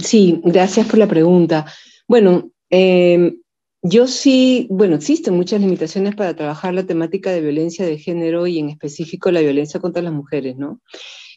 Sí, 0.00 0.40
gracias 0.44 0.86
por 0.86 0.98
la 0.98 1.06
pregunta. 1.06 1.66
Bueno, 2.08 2.50
em, 2.70 3.36
yo 3.82 4.06
sí, 4.06 4.66
bueno, 4.70 4.96
existen 4.96 5.34
muchas 5.34 5.60
limitaciones 5.60 6.14
para 6.14 6.34
trabajar 6.34 6.74
la 6.74 6.86
temática 6.86 7.30
de 7.30 7.40
violencia 7.40 7.84
de 7.84 7.98
género 7.98 8.46
y 8.46 8.58
en 8.58 8.70
específico 8.70 9.30
la 9.30 9.40
violencia 9.40 9.78
contra 9.78 10.02
las 10.02 10.12
mujeres, 10.12 10.56
¿no? 10.56 10.80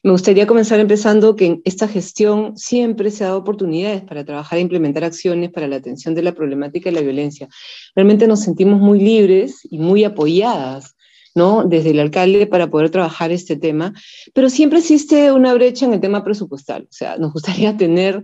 Me 0.04 0.12
gustaría 0.12 0.46
comenzar 0.46 0.82
empezando 0.82 1.36
que 1.38 1.46
en 1.46 1.62
esta 1.64 1.88
gestión 1.88 2.58
siempre 2.58 3.10
se 3.10 3.24
ha 3.24 3.28
dado 3.28 3.40
oportunidades 3.40 4.02
para 4.02 4.26
trabajar 4.26 4.60
e 4.60 4.62
implementar 4.62 5.06
acciones 5.06 5.50
para 5.50 5.68
la 5.68 5.78
atención 5.78 6.14
de 6.14 6.24
la 6.24 6.34
problemática 6.34 6.90
de 6.90 6.96
la 6.96 7.02
violencia. 7.02 7.48
Realmente 7.96 8.28
nos 8.28 8.42
sentimos 8.42 8.82
muy 8.82 9.00
libres 9.00 9.62
y 9.64 9.80
muy 9.80 10.04
apoyadas 10.04 10.96
¿no? 11.36 11.64
Desde 11.64 11.92
el 11.92 12.00
alcalde 12.00 12.46
para 12.48 12.70
poder 12.70 12.90
trabajar 12.90 13.32
este 13.32 13.56
tema, 13.56 13.94
pero 14.34 14.50
siempre 14.50 14.80
existe 14.80 15.32
una 15.32 15.54
brecha 15.54 15.86
en 15.86 15.94
el 15.94 16.00
tema 16.00 16.24
presupuestal. 16.24 16.84
O 16.84 16.94
sea, 16.94 17.18
nos 17.18 17.34
gustaría 17.34 17.76
tener 17.78 18.22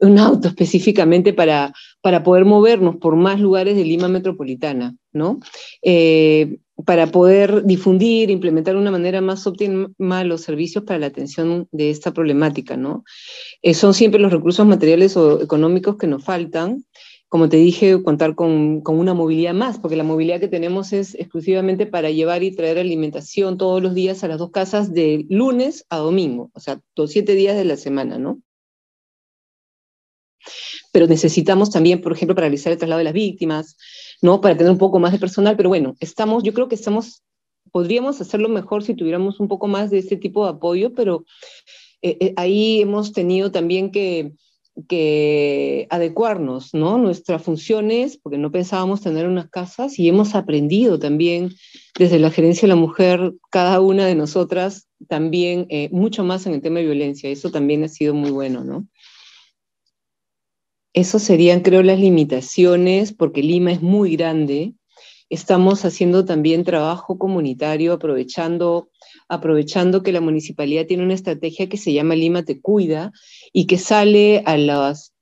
un 0.00 0.18
auto 0.18 0.48
específicamente 0.48 1.32
para, 1.32 1.72
para 2.00 2.22
poder 2.22 2.44
movernos 2.44 2.96
por 2.96 3.16
más 3.16 3.40
lugares 3.40 3.76
de 3.76 3.84
Lima 3.84 4.08
metropolitana, 4.08 4.94
¿no? 5.12 5.40
Eh, 5.82 6.58
para 6.84 7.06
poder 7.06 7.64
difundir, 7.64 8.30
implementar 8.30 8.74
de 8.74 8.80
una 8.80 8.90
manera 8.90 9.20
más 9.20 9.46
óptima 9.46 10.24
los 10.24 10.40
servicios 10.40 10.84
para 10.84 10.98
la 10.98 11.06
atención 11.06 11.68
de 11.70 11.90
esta 11.90 12.12
problemática, 12.12 12.76
¿no? 12.76 13.04
Eh, 13.62 13.74
son 13.74 13.94
siempre 13.94 14.20
los 14.20 14.32
recursos 14.32 14.66
materiales 14.66 15.16
o 15.16 15.40
económicos 15.40 15.96
que 15.96 16.08
nos 16.08 16.24
faltan, 16.24 16.84
como 17.28 17.48
te 17.48 17.56
dije, 17.56 18.02
contar 18.02 18.34
con, 18.34 18.82
una 18.86 19.14
movilidad 19.14 19.54
más, 19.54 19.78
porque 19.78 19.96
la 19.96 20.04
movilidad 20.04 20.40
que 20.40 20.48
tenemos 20.48 20.92
es 20.92 21.14
exclusivamente 21.14 21.86
para 21.86 22.10
llevar 22.10 22.42
y 22.42 22.54
traer 22.54 22.78
alimentación 22.78 23.58
todos 23.58 23.82
los 23.82 23.94
días 23.94 24.22
a 24.22 24.28
las 24.28 24.38
dos 24.38 24.50
casas 24.50 24.92
de 24.92 25.26
lunes 25.28 25.84
a 25.90 25.96
domingo, 25.98 26.50
o 26.54 26.60
sea, 26.60 26.80
los 26.94 27.10
siete 27.10 27.34
días 27.34 27.56
de 27.56 27.64
la 27.64 27.76
semana, 27.76 28.18
¿no? 28.18 28.40
Pero 30.92 31.08
necesitamos 31.08 31.70
también, 31.70 32.00
por 32.00 32.12
ejemplo, 32.12 32.36
para 32.36 32.46
realizar 32.46 32.72
el 32.72 32.78
traslado 32.78 32.98
de 32.98 33.04
las 33.04 33.12
víctimas, 33.12 33.76
¿no? 34.24 34.40
Para 34.40 34.56
tener 34.56 34.72
un 34.72 34.78
poco 34.78 34.98
más 34.98 35.12
de 35.12 35.18
personal, 35.18 35.54
pero 35.54 35.68
bueno, 35.68 35.96
estamos, 36.00 36.42
yo 36.42 36.54
creo 36.54 36.66
que 36.66 36.76
estamos, 36.76 37.22
podríamos 37.70 38.22
hacerlo 38.22 38.48
mejor 38.48 38.82
si 38.82 38.94
tuviéramos 38.94 39.38
un 39.38 39.48
poco 39.48 39.66
más 39.68 39.90
de 39.90 39.98
este 39.98 40.16
tipo 40.16 40.44
de 40.44 40.52
apoyo, 40.52 40.94
pero 40.94 41.26
eh, 42.00 42.16
eh, 42.20 42.32
ahí 42.36 42.80
hemos 42.80 43.12
tenido 43.12 43.52
también 43.52 43.90
que 43.90 44.32
adecuarnos, 45.90 46.72
¿no? 46.72 46.96
Nuestras 46.96 47.42
funciones, 47.42 48.16
porque 48.16 48.38
no 48.38 48.50
pensábamos 48.50 49.02
tener 49.02 49.28
unas 49.28 49.50
casas 49.50 49.98
y 49.98 50.08
hemos 50.08 50.34
aprendido 50.34 50.98
también 50.98 51.50
desde 51.98 52.18
la 52.18 52.30
gerencia 52.30 52.62
de 52.62 52.74
la 52.74 52.80
mujer, 52.80 53.34
cada 53.50 53.80
una 53.82 54.06
de 54.06 54.14
nosotras, 54.14 54.88
también 55.06 55.66
eh, 55.68 55.90
mucho 55.92 56.24
más 56.24 56.46
en 56.46 56.54
el 56.54 56.62
tema 56.62 56.78
de 56.78 56.86
violencia. 56.86 57.28
Eso 57.28 57.50
también 57.50 57.84
ha 57.84 57.88
sido 57.88 58.14
muy 58.14 58.30
bueno, 58.30 58.64
¿no? 58.64 58.88
Eso 60.94 61.18
serían, 61.18 61.60
creo, 61.60 61.82
las 61.82 61.98
limitaciones, 61.98 63.12
porque 63.12 63.42
Lima 63.42 63.72
es 63.72 63.82
muy 63.82 64.14
grande. 64.14 64.74
Estamos 65.28 65.84
haciendo 65.84 66.24
también 66.24 66.62
trabajo 66.62 67.18
comunitario, 67.18 67.92
aprovechando 67.92 68.88
que 70.04 70.12
la 70.12 70.20
municipalidad 70.20 70.86
tiene 70.86 71.02
una 71.02 71.14
estrategia 71.14 71.68
que 71.68 71.78
se 71.78 71.92
llama 71.92 72.14
Lima 72.14 72.44
Te 72.44 72.60
Cuida 72.60 73.10
y 73.52 73.66
que 73.66 73.76
sale 73.76 74.44
a, 74.46 74.56
los, 74.56 75.12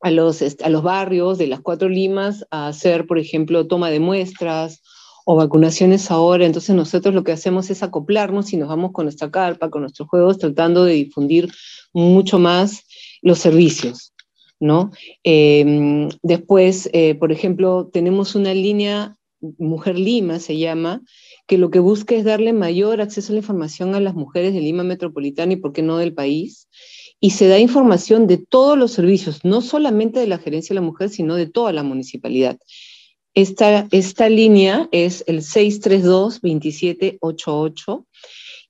a 0.00 0.10
los 0.10 0.82
barrios 0.82 1.38
de 1.38 1.46
las 1.46 1.60
cuatro 1.60 1.88
Limas 1.88 2.44
a 2.50 2.66
hacer, 2.66 3.06
por 3.06 3.20
ejemplo, 3.20 3.68
toma 3.68 3.90
de 3.90 4.00
muestras 4.00 4.82
o 5.24 5.36
vacunaciones 5.36 6.10
ahora. 6.10 6.46
Entonces 6.46 6.74
nosotros 6.74 7.14
lo 7.14 7.22
que 7.22 7.30
hacemos 7.30 7.70
es 7.70 7.84
acoplarnos 7.84 8.52
y 8.52 8.56
nos 8.56 8.68
vamos 8.68 8.90
con 8.90 9.04
nuestra 9.04 9.30
carpa, 9.30 9.70
con 9.70 9.82
nuestros 9.82 10.08
juegos, 10.08 10.38
tratando 10.38 10.84
de 10.84 10.94
difundir 10.94 11.48
mucho 11.92 12.40
más 12.40 12.82
los 13.22 13.38
servicios. 13.38 14.12
¿No? 14.60 14.92
Em, 15.24 16.08
después, 16.22 16.88
eh, 16.92 17.14
por 17.16 17.32
ejemplo, 17.32 17.88
tenemos 17.92 18.34
una 18.34 18.54
línea 18.54 19.16
Mujer 19.58 19.98
Lima, 19.98 20.38
se 20.38 20.58
llama, 20.58 21.00
que 21.46 21.56
lo 21.56 21.70
que 21.70 21.78
busca 21.78 22.14
es 22.14 22.24
darle 22.24 22.52
mayor 22.52 23.00
acceso 23.00 23.32
a 23.32 23.34
la 23.34 23.40
información 23.40 23.94
a 23.94 24.00
las 24.00 24.14
mujeres 24.14 24.52
de 24.52 24.60
Lima 24.60 24.84
Metropolitana 24.84 25.54
y, 25.54 25.56
por 25.56 25.72
qué 25.72 25.80
no, 25.82 25.96
del 25.96 26.12
país. 26.12 26.68
Y 27.20 27.30
se 27.30 27.48
da 27.48 27.58
información 27.58 28.26
de 28.26 28.36
todos 28.36 28.76
los 28.78 28.92
servicios, 28.92 29.42
no 29.44 29.62
solamente 29.62 30.20
de 30.20 30.26
la 30.26 30.36
gerencia 30.38 30.74
de 30.74 30.80
la 30.80 30.86
mujer, 30.86 31.08
sino 31.08 31.36
de 31.36 31.46
toda 31.46 31.72
la 31.72 31.82
municipalidad. 31.82 32.58
Esta, 33.34 33.88
esta 33.90 34.28
línea 34.28 34.88
es 34.92 35.24
el 35.26 35.40
632-2788 35.40 38.04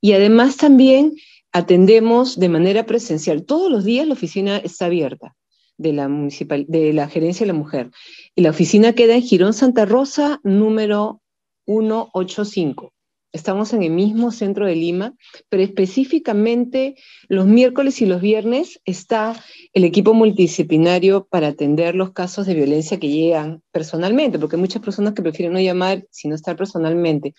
y 0.00 0.12
además 0.12 0.56
también 0.56 1.16
atendemos 1.52 2.38
de 2.38 2.48
manera 2.48 2.86
presencial. 2.86 3.44
Todos 3.44 3.70
los 3.70 3.84
días 3.84 4.06
la 4.06 4.14
oficina 4.14 4.56
está 4.58 4.86
abierta 4.86 5.34
de 5.80 5.94
la, 5.94 6.08
municipal, 6.08 6.66
de 6.68 6.92
la 6.92 7.08
gerencia 7.08 7.44
de 7.44 7.52
la 7.52 7.58
mujer. 7.58 7.90
Y 8.34 8.42
la 8.42 8.50
oficina 8.50 8.92
queda 8.92 9.14
en 9.14 9.22
Girón 9.22 9.54
Santa 9.54 9.86
Rosa, 9.86 10.40
número 10.44 11.22
185. 11.66 12.92
Estamos 13.32 13.72
en 13.72 13.84
el 13.84 13.90
mismo 13.90 14.32
centro 14.32 14.66
de 14.66 14.74
Lima, 14.74 15.14
pero 15.48 15.62
específicamente 15.62 16.96
los 17.28 17.46
miércoles 17.46 18.02
y 18.02 18.06
los 18.06 18.20
viernes 18.20 18.80
está 18.84 19.42
el 19.72 19.84
equipo 19.84 20.12
multidisciplinario 20.14 21.28
para 21.30 21.48
atender 21.48 21.94
los 21.94 22.12
casos 22.12 22.46
de 22.46 22.54
violencia 22.54 22.98
que 22.98 23.08
llegan 23.08 23.62
personalmente, 23.70 24.38
porque 24.38 24.56
hay 24.56 24.60
muchas 24.60 24.82
personas 24.82 25.14
que 25.14 25.22
prefieren 25.22 25.52
no 25.52 25.60
llamar 25.60 26.04
sino 26.10 26.34
estar 26.34 26.56
personalmente. 26.56 27.34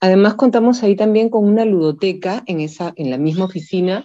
Además, 0.00 0.34
contamos 0.34 0.82
ahí 0.82 0.96
también 0.96 1.30
con 1.30 1.44
una 1.44 1.64
ludoteca 1.64 2.42
en, 2.46 2.60
esa, 2.60 2.92
en 2.96 3.10
la 3.10 3.16
misma 3.16 3.46
oficina 3.46 4.04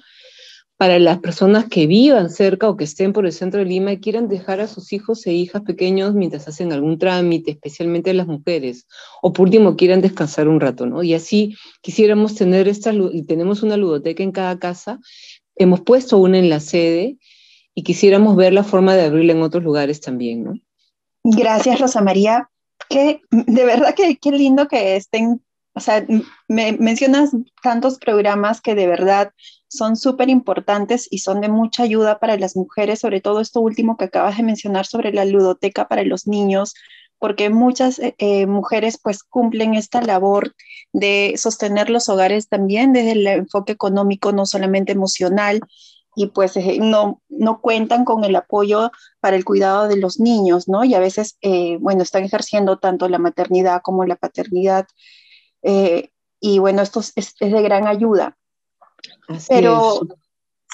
para 0.82 0.98
las 0.98 1.20
personas 1.20 1.66
que 1.66 1.86
vivan 1.86 2.32
cerca 2.32 2.68
o 2.68 2.76
que 2.76 2.86
estén 2.86 3.14
por 3.14 3.28
el 3.28 3.34
centro 3.34 3.60
de 3.60 3.68
Lima 3.68 3.92
y 3.92 4.00
quieran 4.00 4.28
dejar 4.28 4.62
a 4.62 4.68
sus 4.68 4.94
hijos 4.94 5.28
e 5.28 5.32
hijas 5.32 5.62
pequeños 5.62 6.16
mientras 6.16 6.48
hacen 6.48 6.74
algún 6.74 6.98
trámite, 6.98 7.52
especialmente 7.52 8.12
las 8.16 8.26
mujeres, 8.26 8.88
o 9.22 9.32
por 9.32 9.46
último 9.46 9.76
quieran 9.76 10.02
descansar 10.02 10.48
un 10.48 10.60
rato, 10.60 10.88
¿no? 10.88 11.04
Y 11.04 11.14
así 11.14 11.56
quisiéramos 11.82 12.34
tener 12.34 12.68
esta, 12.68 12.92
y 12.94 13.22
tenemos 13.28 13.62
una 13.62 13.78
ludoteca 13.78 14.24
en 14.24 14.32
cada 14.32 14.58
casa, 14.58 15.00
hemos 15.56 15.82
puesto 15.82 16.18
una 16.18 16.40
en 16.40 16.50
la 16.50 16.60
sede 16.60 17.20
y 17.76 17.84
quisiéramos 17.84 18.36
ver 18.36 18.52
la 18.52 18.64
forma 18.64 18.96
de 18.96 19.04
abrirla 19.04 19.34
en 19.34 19.44
otros 19.44 19.64
lugares 19.64 20.02
también, 20.02 20.44
¿no? 20.44 20.54
Gracias, 21.24 21.80
Rosa 21.80 22.02
María. 22.02 22.50
Que, 22.90 23.22
de 23.30 23.66
verdad 23.66 23.94
que 23.94 24.18
qué 24.18 24.32
lindo 24.32 24.68
que 24.68 24.96
estén 24.96 25.44
o 25.74 25.80
sea, 25.80 26.06
me 26.48 26.74
mencionas 26.74 27.32
tantos 27.64 27.98
programas 27.98 28.62
que 28.62 28.76
de 28.76 28.88
verdad 28.88 29.32
son 29.70 29.96
súper 29.96 30.30
importantes 30.30 31.08
y 31.10 31.20
son 31.20 31.40
de 31.40 31.48
mucha 31.48 31.84
ayuda 31.84 32.20
para 32.20 32.38
las 32.38 32.58
mujeres, 32.58 33.00
sobre 33.00 33.22
todo 33.22 33.40
esto 33.40 33.62
último 33.62 33.96
que 33.96 34.06
acabas 34.06 34.36
de 34.36 34.44
mencionar 34.44 34.86
sobre 34.86 35.14
la 35.14 35.24
ludoteca 35.24 35.88
para 35.88 36.04
los 36.04 36.28
niños, 36.28 36.74
porque 37.20 37.50
muchas 37.50 38.00
eh, 38.00 38.16
eh, 38.18 38.48
mujeres 38.48 39.00
pues 39.02 39.24
cumplen 39.24 39.76
esta 39.76 40.02
labor 40.02 40.54
de 40.92 41.36
sostener 41.38 41.90
los 41.90 42.10
hogares 42.10 42.50
también 42.50 42.92
desde 42.92 43.12
el 43.14 43.28
enfoque 43.28 43.72
económico, 43.72 44.34
no 44.34 44.46
solamente 44.46 44.92
emocional, 44.92 45.62
y 46.18 46.28
pues 46.28 46.58
eh, 46.58 46.80
no, 46.82 47.22
no 47.30 47.62
cuentan 47.62 48.04
con 48.04 48.26
el 48.26 48.36
apoyo 48.36 48.92
para 49.22 49.38
el 49.38 49.46
cuidado 49.46 49.88
de 49.88 49.96
los 49.96 50.20
niños, 50.20 50.68
¿no? 50.68 50.84
Y 50.84 50.96
a 50.96 51.00
veces, 51.00 51.38
bueno, 51.80 52.04
están 52.04 52.26
ejerciendo 52.26 52.78
tanto 52.78 53.08
la 53.08 53.20
maternidad 53.20 53.82
como 53.82 54.04
la 54.04 54.18
paternidad 54.18 54.86
eh, 55.64 56.10
y 56.40 56.60
bueno, 56.60 56.82
esto 56.82 57.00
es, 57.00 57.36
de 57.40 57.62
gran 57.62 57.88
ayuda. 57.88 58.38
Pero 59.48 60.02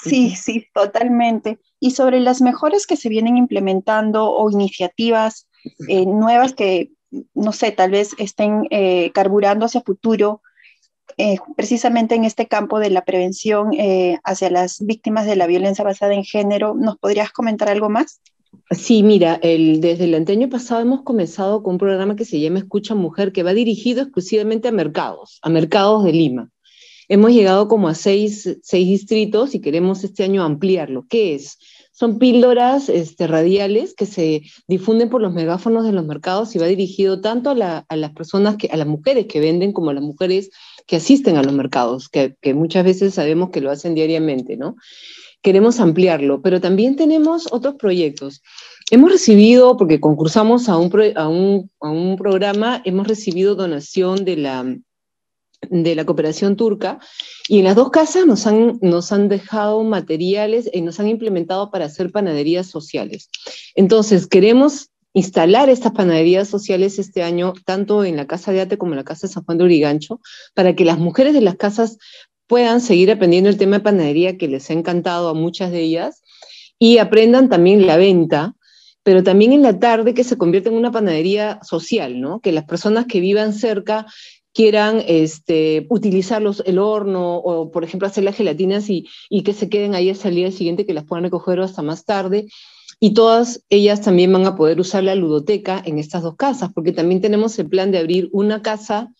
Sí, 0.04 0.36
sí, 0.36 0.66
totalmente. 0.72 1.58
Y 1.80 1.92
sobre 1.92 2.20
las 2.20 2.40
mejoras 2.40 2.86
que 2.86 2.96
se 2.96 3.08
vienen 3.08 3.36
implementando 3.36 4.30
o 4.30 4.50
iniciativas 4.50 5.48
eh, 5.88 6.06
nuevas 6.06 6.54
que, 6.54 6.92
no 7.34 7.52
sé, 7.52 7.72
tal 7.72 7.90
vez 7.90 8.14
estén 8.18 8.66
eh, 8.70 9.10
carburando 9.12 9.66
hacia 9.66 9.80
futuro, 9.80 10.40
eh, 11.16 11.38
precisamente 11.56 12.14
en 12.14 12.24
este 12.24 12.46
campo 12.46 12.78
de 12.78 12.90
la 12.90 13.04
prevención 13.04 13.70
hacia 14.24 14.50
las 14.50 14.78
víctimas 14.84 15.26
de 15.26 15.36
la 15.36 15.46
violencia 15.46 15.82
basada 15.82 16.14
en 16.14 16.24
género, 16.24 16.74
¿nos 16.74 16.96
podrías 16.98 17.32
comentar 17.32 17.68
algo 17.68 17.88
más? 17.88 18.20
Sí, 18.70 19.02
mira, 19.02 19.38
desde 19.42 20.04
el 20.04 20.14
año 20.14 20.48
pasado 20.48 20.82
hemos 20.82 21.02
comenzado 21.02 21.62
con 21.62 21.74
un 21.74 21.78
programa 21.78 22.16
que 22.16 22.26
se 22.26 22.38
llama 22.38 22.58
Escucha 22.58 22.94
Mujer, 22.94 23.32
que 23.32 23.42
va 23.42 23.54
dirigido 23.54 24.02
exclusivamente 24.02 24.68
a 24.68 24.72
mercados, 24.72 25.38
a 25.42 25.48
mercados 25.48 26.04
de 26.04 26.12
Lima. 26.12 26.50
Hemos 27.08 27.32
llegado 27.32 27.68
como 27.68 27.88
a 27.88 27.94
seis, 27.94 28.58
seis 28.62 28.86
distritos 28.86 29.54
y 29.54 29.60
queremos 29.60 30.04
este 30.04 30.24
año 30.24 30.44
ampliarlo. 30.44 31.06
¿Qué 31.08 31.34
es? 31.34 31.58
Son 31.92 32.18
píldoras 32.18 32.90
este, 32.90 33.26
radiales 33.26 33.94
que 33.94 34.04
se 34.04 34.42
difunden 34.66 35.08
por 35.08 35.22
los 35.22 35.32
megáfonos 35.32 35.84
de 35.84 35.92
los 35.92 36.04
mercados 36.04 36.54
y 36.54 36.58
va 36.58 36.66
dirigido 36.66 37.22
tanto 37.22 37.50
a, 37.50 37.54
las 37.54 38.12
personas, 38.12 38.56
que, 38.56 38.68
a 38.68 38.76
las 38.76 38.86
mujeres 38.86 39.26
que 39.26 39.40
venden 39.40 39.72
como 39.72 39.90
a 39.90 39.94
las 39.94 40.04
mujeres 40.04 40.50
que 40.86 40.96
asisten 40.96 41.36
a 41.38 41.42
los 41.42 41.54
mercados, 41.54 42.10
que 42.10 42.36
muchas 42.54 42.84
veces 42.84 43.14
sabemos 43.14 43.50
que 43.50 43.62
lo 43.62 43.70
hacen 43.70 43.94
diariamente, 43.94 44.58
¿no? 44.58 44.76
Queremos 45.42 45.80
ampliarlo, 45.80 46.42
pero 46.42 46.60
también 46.60 46.96
tenemos 46.96 47.48
otros 47.52 47.74
proyectos. 47.76 48.42
Hemos 48.90 49.12
recibido, 49.12 49.76
porque 49.76 50.00
concursamos 50.00 50.68
a 50.68 50.76
un, 50.78 51.70
programa, 52.16 52.82
hemos 52.84 53.06
recibido 53.06 53.54
donación 53.54 54.24
de 54.24 54.36
la, 54.36 54.76
de 55.70 55.94
la 55.94 56.04
cooperación 56.04 56.56
turca 56.56 56.98
y 57.48 57.58
en 57.58 57.64
las 57.64 57.76
dos 57.76 57.90
casas 57.90 58.26
nos 58.26 58.46
han, 58.46 58.78
nos 58.80 59.12
han 59.12 59.28
dejado 59.28 59.84
materiales 59.84 60.70
y 60.72 60.80
nos 60.80 61.00
han 61.00 61.08
implementado 61.08 61.70
para 61.70 61.86
hacer 61.86 62.10
panaderías 62.10 62.66
sociales. 62.66 63.30
Entonces, 63.74 64.26
queremos 64.26 64.90
instalar 65.14 65.68
estas 65.68 65.92
panaderías 65.92 66.48
sociales 66.48 66.98
este 66.98 67.22
año, 67.22 67.54
tanto 67.64 68.04
en 68.04 68.16
la 68.16 68.26
Casa 68.26 68.52
de 68.52 68.60
Ate 68.60 68.78
como 68.78 68.92
en 68.92 68.98
la 68.98 69.04
Casa 69.04 69.26
de 69.26 69.32
San 69.32 69.44
Juan 69.44 69.58
de 69.58 69.64
Urigancho, 69.64 70.20
para 70.54 70.74
que 70.74 70.84
las 70.84 70.98
mujeres 70.98 71.34
de 71.34 71.40
las 71.40 71.56
casas 71.56 71.98
puedan 72.48 72.80
seguir 72.80 73.12
aprendiendo 73.12 73.48
el 73.48 73.58
tema 73.58 73.76
de 73.76 73.84
panadería 73.84 74.36
que 74.36 74.48
les 74.48 74.68
ha 74.70 74.72
encantado 74.72 75.28
a 75.28 75.34
muchas 75.34 75.70
de 75.70 75.82
ellas 75.82 76.22
y 76.78 76.98
aprendan 76.98 77.48
también 77.48 77.86
la 77.86 77.96
venta, 77.96 78.54
pero 79.04 79.22
también 79.22 79.52
en 79.52 79.62
la 79.62 79.78
tarde 79.78 80.14
que 80.14 80.24
se 80.24 80.36
convierta 80.36 80.70
en 80.70 80.76
una 80.76 80.90
panadería 80.90 81.60
social, 81.62 82.20
¿no? 82.20 82.40
Que 82.40 82.52
las 82.52 82.64
personas 82.64 83.06
que 83.06 83.20
vivan 83.20 83.52
cerca 83.52 84.06
quieran 84.52 85.02
este, 85.06 85.86
utilizar 85.88 86.42
el 86.64 86.78
horno 86.78 87.36
o, 87.36 87.70
por 87.70 87.84
ejemplo, 87.84 88.08
hacer 88.08 88.24
las 88.24 88.36
gelatinas 88.36 88.88
y, 88.90 89.06
y 89.28 89.42
que 89.42 89.52
se 89.52 89.68
queden 89.68 89.94
ahí 89.94 90.10
hasta 90.10 90.28
el 90.28 90.34
día 90.34 90.50
siguiente, 90.50 90.86
que 90.86 90.94
las 90.94 91.04
puedan 91.04 91.24
recoger 91.24 91.60
hasta 91.60 91.82
más 91.82 92.04
tarde. 92.04 92.46
Y 92.98 93.14
todas 93.14 93.62
ellas 93.68 94.00
también 94.00 94.32
van 94.32 94.46
a 94.46 94.56
poder 94.56 94.80
usar 94.80 95.04
la 95.04 95.14
ludoteca 95.14 95.80
en 95.84 95.98
estas 95.98 96.22
dos 96.22 96.34
casas, 96.36 96.70
porque 96.74 96.92
también 96.92 97.20
tenemos 97.20 97.58
el 97.58 97.68
plan 97.68 97.92
de 97.92 97.98
abrir 97.98 98.28
una 98.32 98.62
casa 98.62 99.12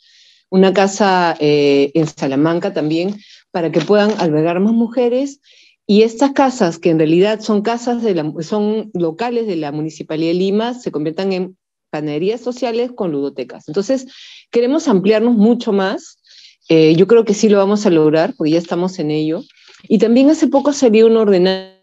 una 0.51 0.73
casa 0.73 1.37
eh, 1.41 1.91
en 1.95 2.07
Salamanca 2.07 2.73
también, 2.73 3.17
para 3.51 3.71
que 3.71 3.81
puedan 3.81 4.13
albergar 4.19 4.61
más 4.61 4.73
mujeres. 4.73 5.41
Y 5.87 6.03
estas 6.03 6.33
casas, 6.33 6.79
que 6.79 6.91
en 6.91 6.99
realidad 6.99 7.41
son 7.41 7.63
casas 7.63 8.03
son 8.43 8.91
locales 8.93 9.47
de 9.47 9.57
la 9.57 9.73
Municipalidad 9.73 10.33
de 10.33 10.39
Lima, 10.39 10.75
se 10.75 10.93
conviertan 10.93 11.33
en 11.33 11.57
panaderías 11.91 12.43
sociales 12.43 12.91
con 12.95 13.11
ludotecas. 13.11 13.69
Entonces, 13.69 14.07
queremos 14.51 14.87
ampliarnos 14.89 15.35
mucho 15.35 15.73
más. 15.73 16.21
Eh, 16.69 16.95
yo 16.97 17.07
creo 17.07 17.25
que 17.25 17.33
sí 17.33 17.49
lo 17.49 17.57
vamos 17.57 17.87
a 17.87 17.91
lograr, 17.91 18.35
porque 18.37 18.53
ya 18.53 18.59
estamos 18.59 18.99
en 18.99 19.11
ello. 19.11 19.43
Y 19.85 19.99
también 19.99 20.29
hace 20.29 20.49
poco 20.49 20.75
salió 20.75 21.07
una 21.07 21.21
ordenanza 21.21 21.79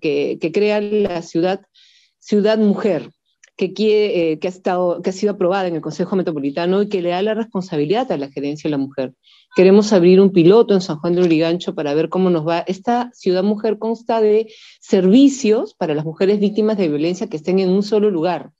que, 0.00 0.38
que 0.40 0.50
crea 0.52 0.80
la 0.80 1.22
ciudad, 1.22 1.60
ciudad 2.18 2.58
mujer, 2.58 3.10
que, 3.68 4.32
eh, 4.32 4.38
que, 4.38 4.48
ha 4.48 4.50
estado, 4.50 5.02
que 5.02 5.10
ha 5.10 5.12
sido 5.12 5.32
aprobada 5.32 5.68
en 5.68 5.74
el 5.74 5.80
Consejo 5.80 6.16
Metropolitano 6.16 6.82
y 6.82 6.88
que 6.88 7.02
le 7.02 7.10
da 7.10 7.20
la 7.22 7.34
responsabilidad 7.34 8.10
a 8.10 8.16
la 8.16 8.30
gerencia 8.30 8.68
de 8.68 8.72
la 8.72 8.78
mujer. 8.78 9.14
Queremos 9.54 9.92
abrir 9.92 10.20
un 10.20 10.32
piloto 10.32 10.74
en 10.74 10.80
San 10.80 10.98
Juan 10.98 11.14
de 11.14 11.22
Urigancho 11.22 11.74
para 11.74 11.92
ver 11.92 12.08
cómo 12.08 12.30
nos 12.30 12.46
va. 12.46 12.60
Esta 12.60 13.10
ciudad 13.12 13.42
mujer 13.42 13.78
consta 13.78 14.20
de 14.20 14.50
servicios 14.80 15.74
para 15.74 15.94
las 15.94 16.04
mujeres 16.04 16.40
víctimas 16.40 16.78
de 16.78 16.88
violencia 16.88 17.28
que 17.28 17.36
estén 17.36 17.58
en 17.58 17.68
un 17.68 17.82
solo 17.82 18.10
lugar 18.10 18.52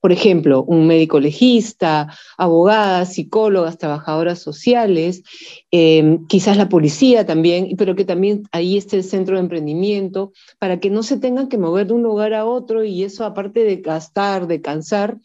por 0.00 0.12
ejemplo, 0.12 0.62
un 0.64 0.86
médico 0.86 1.18
legista, 1.18 2.14
abogadas, 2.36 3.14
psicólogas, 3.14 3.78
trabajadoras 3.78 4.38
sociales, 4.38 5.22
eh, 5.70 6.18
quizás 6.28 6.56
la 6.56 6.68
policía 6.68 7.26
también, 7.26 7.76
pero 7.76 7.96
que 7.96 8.04
también 8.04 8.44
ahí 8.52 8.76
esté 8.76 8.96
el 8.96 9.04
centro 9.04 9.36
de 9.36 9.42
emprendimiento, 9.42 10.32
para 10.58 10.78
que 10.78 10.90
no 10.90 11.02
se 11.02 11.16
tengan 11.16 11.48
que 11.48 11.58
mover 11.58 11.88
de 11.88 11.94
un 11.94 12.02
lugar 12.02 12.34
a 12.34 12.44
otro 12.44 12.84
y 12.84 13.02
eso 13.02 13.24
aparte 13.24 13.64
de 13.64 13.76
gastar, 13.76 14.46
de 14.46 14.60
cansar, 14.60 15.18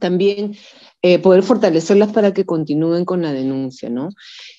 también 0.00 0.56
eh, 1.02 1.18
poder 1.18 1.42
fortalecerlas 1.42 2.12
para 2.12 2.34
que 2.34 2.44
continúen 2.44 3.04
con 3.04 3.22
la 3.22 3.32
denuncia, 3.32 3.88
¿no? 3.88 4.10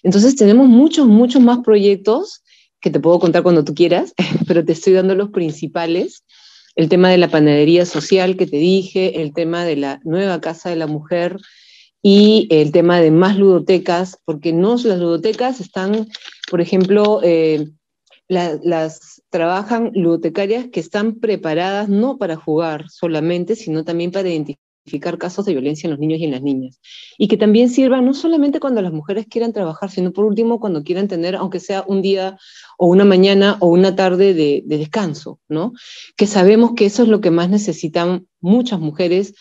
Entonces 0.03 0.35
tenemos 0.35 0.67
muchos, 0.67 1.05
muchos 1.05 1.41
más 1.41 1.59
proyectos 1.59 2.43
que 2.79 2.89
te 2.89 2.99
puedo 2.99 3.19
contar 3.19 3.43
cuando 3.43 3.63
tú 3.63 3.73
quieras, 3.73 4.13
pero 4.47 4.63
te 4.63 4.71
estoy 4.71 4.93
dando 4.93 5.15
los 5.15 5.29
principales 5.29 6.23
el 6.79 6.87
tema 6.87 7.09
de 7.09 7.17
la 7.17 7.27
panadería 7.27 7.85
social 7.85 8.37
que 8.37 8.47
te 8.47 8.55
dije, 8.55 9.21
el 9.21 9.33
tema 9.33 9.65
de 9.65 9.75
la 9.75 9.99
nueva 10.05 10.39
casa 10.39 10.69
de 10.69 10.77
la 10.77 10.87
mujer 10.87 11.35
y 12.01 12.47
el 12.51 12.71
tema 12.71 13.01
de 13.01 13.11
más 13.11 13.37
ludotecas, 13.37 14.17
porque 14.23 14.53
no 14.53 14.77
las 14.77 14.97
ludotecas 14.97 15.59
están, 15.59 16.07
por 16.49 16.61
ejemplo, 16.61 17.19
eh, 17.21 17.67
las 18.29 19.21
trabajan 19.29 19.91
ludotecarias 19.93 20.67
que 20.71 20.79
están 20.79 21.15
preparadas 21.15 21.89
no 21.89 22.17
para 22.17 22.37
jugar 22.37 22.89
solamente, 22.89 23.57
sino 23.57 23.83
también 23.83 24.11
para 24.11 24.29
identificar 24.29 24.68
casos 25.17 25.45
de 25.45 25.53
violencia 25.53 25.87
en 25.87 25.91
los 25.91 25.99
niños 25.99 26.19
y 26.19 26.25
en 26.25 26.31
las 26.31 26.41
niñas. 26.41 26.79
Y 27.17 27.27
que 27.27 27.37
también 27.37 27.69
sirvan 27.69 28.05
no 28.05 28.13
solamente 28.13 28.59
cuando 28.59 28.81
las 28.81 28.91
mujeres 28.91 29.27
quieran 29.29 29.53
trabajar, 29.53 29.89
sino 29.89 30.11
por 30.11 30.25
último 30.25 30.59
cuando 30.59 30.83
quieran 30.83 31.07
tener, 31.07 31.35
aunque 31.35 31.59
sea 31.59 31.83
un 31.87 32.01
día 32.01 32.37
o 32.77 32.87
una 32.87 33.05
mañana 33.05 33.57
o 33.59 33.67
una 33.67 33.95
tarde 33.95 34.33
de, 34.33 34.63
descanso, 34.65 35.39
¿no? 35.47 35.73
Que 36.15 36.27
sabemos 36.27 36.71
que 36.75 36.85
eso 36.85 37.03
es 37.03 37.09
lo 37.09 37.21
que 37.21 37.31
más 37.31 37.49
necesitan 37.49 38.27
muchas 38.41 38.79
mujeres, 38.79 39.33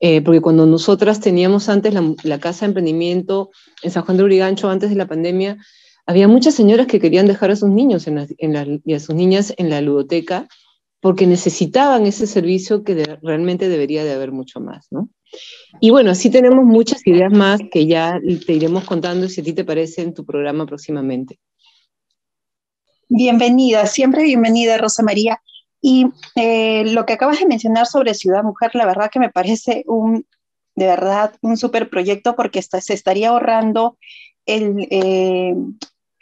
eh, 0.00 0.20
porque 0.22 0.40
cuando 0.40 0.66
nosotras 0.66 1.20
teníamos 1.20 1.68
antes 1.68 1.94
la, 2.22 2.38
casa 2.38 2.66
de 2.66 2.70
emprendimiento 2.70 3.50
en 3.82 3.90
San 3.90 4.04
Juan 4.04 4.16
de 4.16 4.24
Urigancho, 4.24 4.68
antes 4.68 4.90
de 4.90 4.96
la 4.96 5.06
pandemia, 5.06 5.58
había 6.06 6.28
muchas 6.28 6.54
señoras 6.54 6.86
que 6.86 7.00
querían 7.00 7.26
dejar 7.26 7.50
a 7.50 7.56
sus 7.56 7.70
niños 7.70 8.06
en 8.06 8.82
y 8.84 8.94
a 8.94 9.00
sus 9.00 9.14
niñas 9.14 9.54
en 9.56 9.70
la 9.70 9.80
ludoteca 9.80 10.48
porque 11.02 11.26
necesitaban 11.26 12.06
ese 12.06 12.28
servicio 12.28 12.84
que 12.84 13.18
realmente 13.22 13.68
debería 13.68 14.04
de 14.04 14.12
haber 14.12 14.30
mucho 14.30 14.60
más, 14.60 14.86
¿no? 14.92 15.08
Y 15.80 15.90
bueno, 15.90 16.12
así 16.12 16.30
tenemos 16.30 16.64
muchas 16.64 17.04
ideas 17.04 17.32
más 17.32 17.60
que 17.72 17.86
ya 17.86 18.20
te 18.46 18.52
iremos 18.52 18.84
contando 18.84 19.28
si 19.28 19.40
a 19.40 19.44
ti 19.44 19.52
te 19.52 19.64
parece 19.64 20.02
en 20.02 20.14
tu 20.14 20.24
programa 20.24 20.64
próximamente. 20.64 21.40
Bienvenida, 23.08 23.86
siempre 23.86 24.22
bienvenida, 24.22 24.78
Rosa 24.78 25.02
María. 25.02 25.42
Y 25.80 26.06
eh, 26.36 26.84
lo 26.92 27.04
que 27.04 27.14
acabas 27.14 27.40
de 27.40 27.46
mencionar 27.46 27.86
sobre 27.86 28.14
Ciudad 28.14 28.44
Mujer, 28.44 28.70
la 28.74 28.86
verdad 28.86 29.10
que 29.12 29.18
me 29.18 29.30
parece 29.30 29.82
un, 29.88 30.24
de 30.76 30.86
verdad, 30.86 31.34
un 31.42 31.56
súper 31.56 31.90
proyecto 31.90 32.36
porque 32.36 32.62
se 32.62 32.94
estaría 32.94 33.30
ahorrando 33.30 33.98
el, 34.46 34.86
eh, 34.88 35.54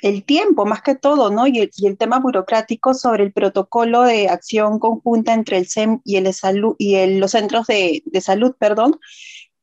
el 0.03 0.25
tiempo, 0.25 0.65
más 0.67 0.83
que 0.83 0.95
todo, 0.95 1.31
¿no? 1.31 1.47
Y 1.47 1.71
el, 1.83 1.99
tema 1.99 2.19
burocrático 2.19 2.95
sobre 2.95 3.25
el 3.25 3.33
protocolo 3.33 4.03
de 4.03 4.29
acción 4.29 4.79
conjunta 4.79 5.35
entre 5.35 5.59
el 5.59 5.67
SEM 5.67 6.01
y, 6.05 6.17
el 6.17 6.33
salud, 6.33 6.75
y 6.79 7.19
los 7.19 7.33
centros 7.33 7.67
de, 7.67 8.03
salud, 8.21 8.55
perdón, 8.59 8.99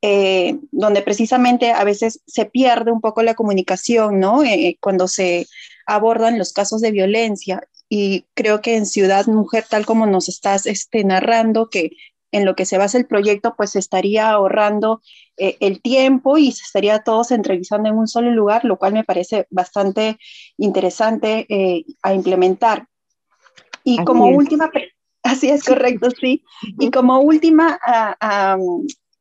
eh, 0.01 0.59
donde 0.71 1.01
precisamente 1.01 1.71
a 1.71 1.83
veces 1.83 2.21
se 2.27 2.45
pierde 2.45 2.91
un 2.91 3.01
poco 3.01 3.23
la 3.23 3.33
comunicación, 3.35 4.19
¿no? 4.19 4.43
Eh, 4.43 4.77
cuando 4.79 5.07
se 5.07 5.47
abordan 5.85 6.37
los 6.37 6.53
casos 6.53 6.81
de 6.81 6.91
violencia. 6.91 7.67
Y 7.89 8.25
creo 8.33 8.61
que 8.61 8.75
en 8.75 8.85
Ciudad 8.85 9.25
Mujer, 9.27 9.65
tal 9.67 9.85
como 9.85 10.05
nos 10.05 10.29
estás 10.29 10.65
este, 10.65 11.03
narrando, 11.03 11.69
que 11.69 11.91
en 12.31 12.45
lo 12.45 12.55
que 12.55 12.65
se 12.65 12.77
basa 12.77 12.97
el 12.97 13.07
proyecto, 13.07 13.55
pues 13.57 13.75
estaría 13.75 14.29
ahorrando 14.29 15.01
eh, 15.37 15.57
el 15.59 15.81
tiempo 15.81 16.37
y 16.37 16.51
se 16.51 16.63
estaría 16.63 17.03
todos 17.03 17.31
entrevistando 17.31 17.89
en 17.89 17.97
un 17.97 18.07
solo 18.07 18.31
lugar, 18.31 18.65
lo 18.65 18.77
cual 18.77 18.93
me 18.93 19.03
parece 19.03 19.47
bastante 19.49 20.17
interesante 20.57 21.45
eh, 21.49 21.85
a 22.01 22.13
implementar. 22.13 22.87
Y 23.83 24.03
como 24.03 24.27
última, 24.27 24.69
así 25.23 25.49
es 25.49 25.63
correcto, 25.63 26.09
sí. 26.11 26.43
Y 26.79 26.91
como 26.91 27.19
última 27.19 27.79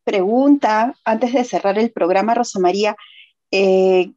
pregunta, 0.06 0.94
antes 1.04 1.32
de 1.32 1.44
cerrar 1.44 1.78
el 1.78 1.90
programa, 1.90 2.32
Rosa 2.34 2.60
María, 2.60 2.96
eh, 3.50 4.12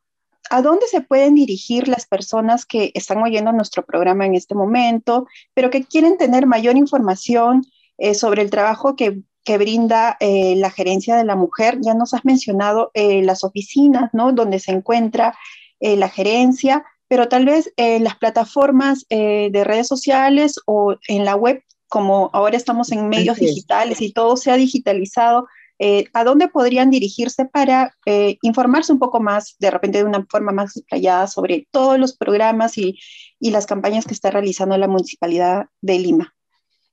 ¿a 0.52 0.62
dónde 0.62 0.86
se 0.88 1.02
pueden 1.02 1.34
dirigir 1.34 1.88
las 1.88 2.06
personas 2.06 2.66
que 2.66 2.92
están 2.94 3.22
oyendo 3.24 3.52
nuestro 3.52 3.84
programa 3.84 4.28
en 4.28 4.36
este 4.36 4.54
momento, 4.54 5.28
pero 5.56 5.72
que 5.72 5.84
quieren 5.84 6.18
tener 6.18 6.46
mayor 6.46 6.78
información 6.78 7.64
eh, 7.98 8.14
sobre 8.14 8.44
el 8.44 8.52
trabajo 8.52 8.96
que, 8.96 9.20
brinda 9.58 10.18
eh, 10.20 10.56
la 10.58 10.70
gerencia 10.70 11.16
de 11.16 11.26
la 11.26 11.36
mujer. 11.36 11.80
Ya 11.82 11.94
nos 11.94 12.14
has 12.14 12.26
mencionado 12.26 12.92
eh, 12.94 13.22
las 13.24 13.44
oficinas, 13.44 14.10
¿no? 14.14 14.32
Donde 14.32 14.60
se 14.60 14.72
encuentra 14.72 15.38
la 15.82 16.10
gerencia, 16.10 16.84
pero 17.10 17.28
tal 17.28 17.46
vez 17.46 17.74
en 17.76 18.04
las 18.04 18.16
plataformas 18.16 19.06
eh, 19.10 19.50
de 19.52 19.64
redes 19.64 19.88
sociales 19.88 20.62
o 20.66 20.96
en 21.08 21.26
la 21.26 21.36
web, 21.36 21.64
como 21.88 22.30
ahora 22.34 22.56
estamos 22.56 22.92
en 22.92 23.10
medios 23.10 23.38
digitales 23.38 24.00
y 24.00 24.14
todo 24.14 24.38
se 24.38 24.52
ha 24.52 24.56
digitalizado, 24.56 25.48
eh, 25.80 26.06
¿a 26.14 26.24
dónde 26.24 26.50
podrían 26.50 26.92
dirigirse 26.92 27.46
para 27.46 27.96
eh, 28.06 28.38
informarse 28.44 28.94
un 28.94 29.00
poco 29.00 29.20
más, 29.20 29.56
de 29.58 29.72
repente 29.72 29.98
de 29.98 30.04
una 30.04 30.24
forma 30.30 30.52
más 30.52 30.78
explayada 30.78 31.26
sobre 31.26 31.68
todos 31.72 31.98
los 31.98 32.16
programas 32.16 32.78
y, 32.78 33.00
y 33.40 33.50
las 33.50 33.66
campañas 33.66 34.06
que 34.06 34.14
está 34.14 34.30
realizando 34.30 34.78
la 34.78 34.88
Municipalidad 34.88 35.66
de 35.82 35.98
Lima? 35.98 36.36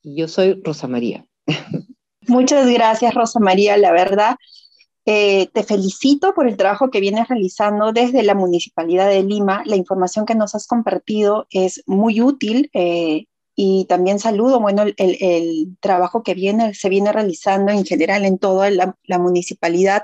Y 0.01 0.15
yo 0.15 0.27
soy 0.27 0.59
Rosa 0.63 0.87
María. 0.87 1.27
Muchas 2.27 2.67
gracias, 2.67 3.13
Rosa 3.13 3.39
María. 3.39 3.77
La 3.77 3.91
verdad, 3.91 4.35
eh, 5.05 5.49
te 5.53 5.61
felicito 5.61 6.33
por 6.33 6.47
el 6.47 6.57
trabajo 6.57 6.89
que 6.89 6.99
vienes 6.99 7.27
realizando 7.27 7.93
desde 7.93 8.23
la 8.23 8.33
Municipalidad 8.33 9.07
de 9.07 9.21
Lima. 9.21 9.61
La 9.67 9.75
información 9.75 10.25
que 10.25 10.33
nos 10.33 10.55
has 10.55 10.65
compartido 10.65 11.45
es 11.51 11.83
muy 11.85 12.21
útil. 12.21 12.71
Eh, 12.73 13.27
y 13.55 13.85
también 13.85 14.19
saludo, 14.19 14.59
bueno, 14.59 14.83
el, 14.97 15.77
trabajo 15.79 16.23
que 16.23 16.33
viene, 16.33 16.73
se 16.73 16.89
viene 16.89 17.13
realizando 17.13 17.71
en 17.71 17.85
general 17.85 18.25
en 18.25 18.37
toda 18.37 18.69
la, 18.69 19.17
municipalidad. 19.17 20.03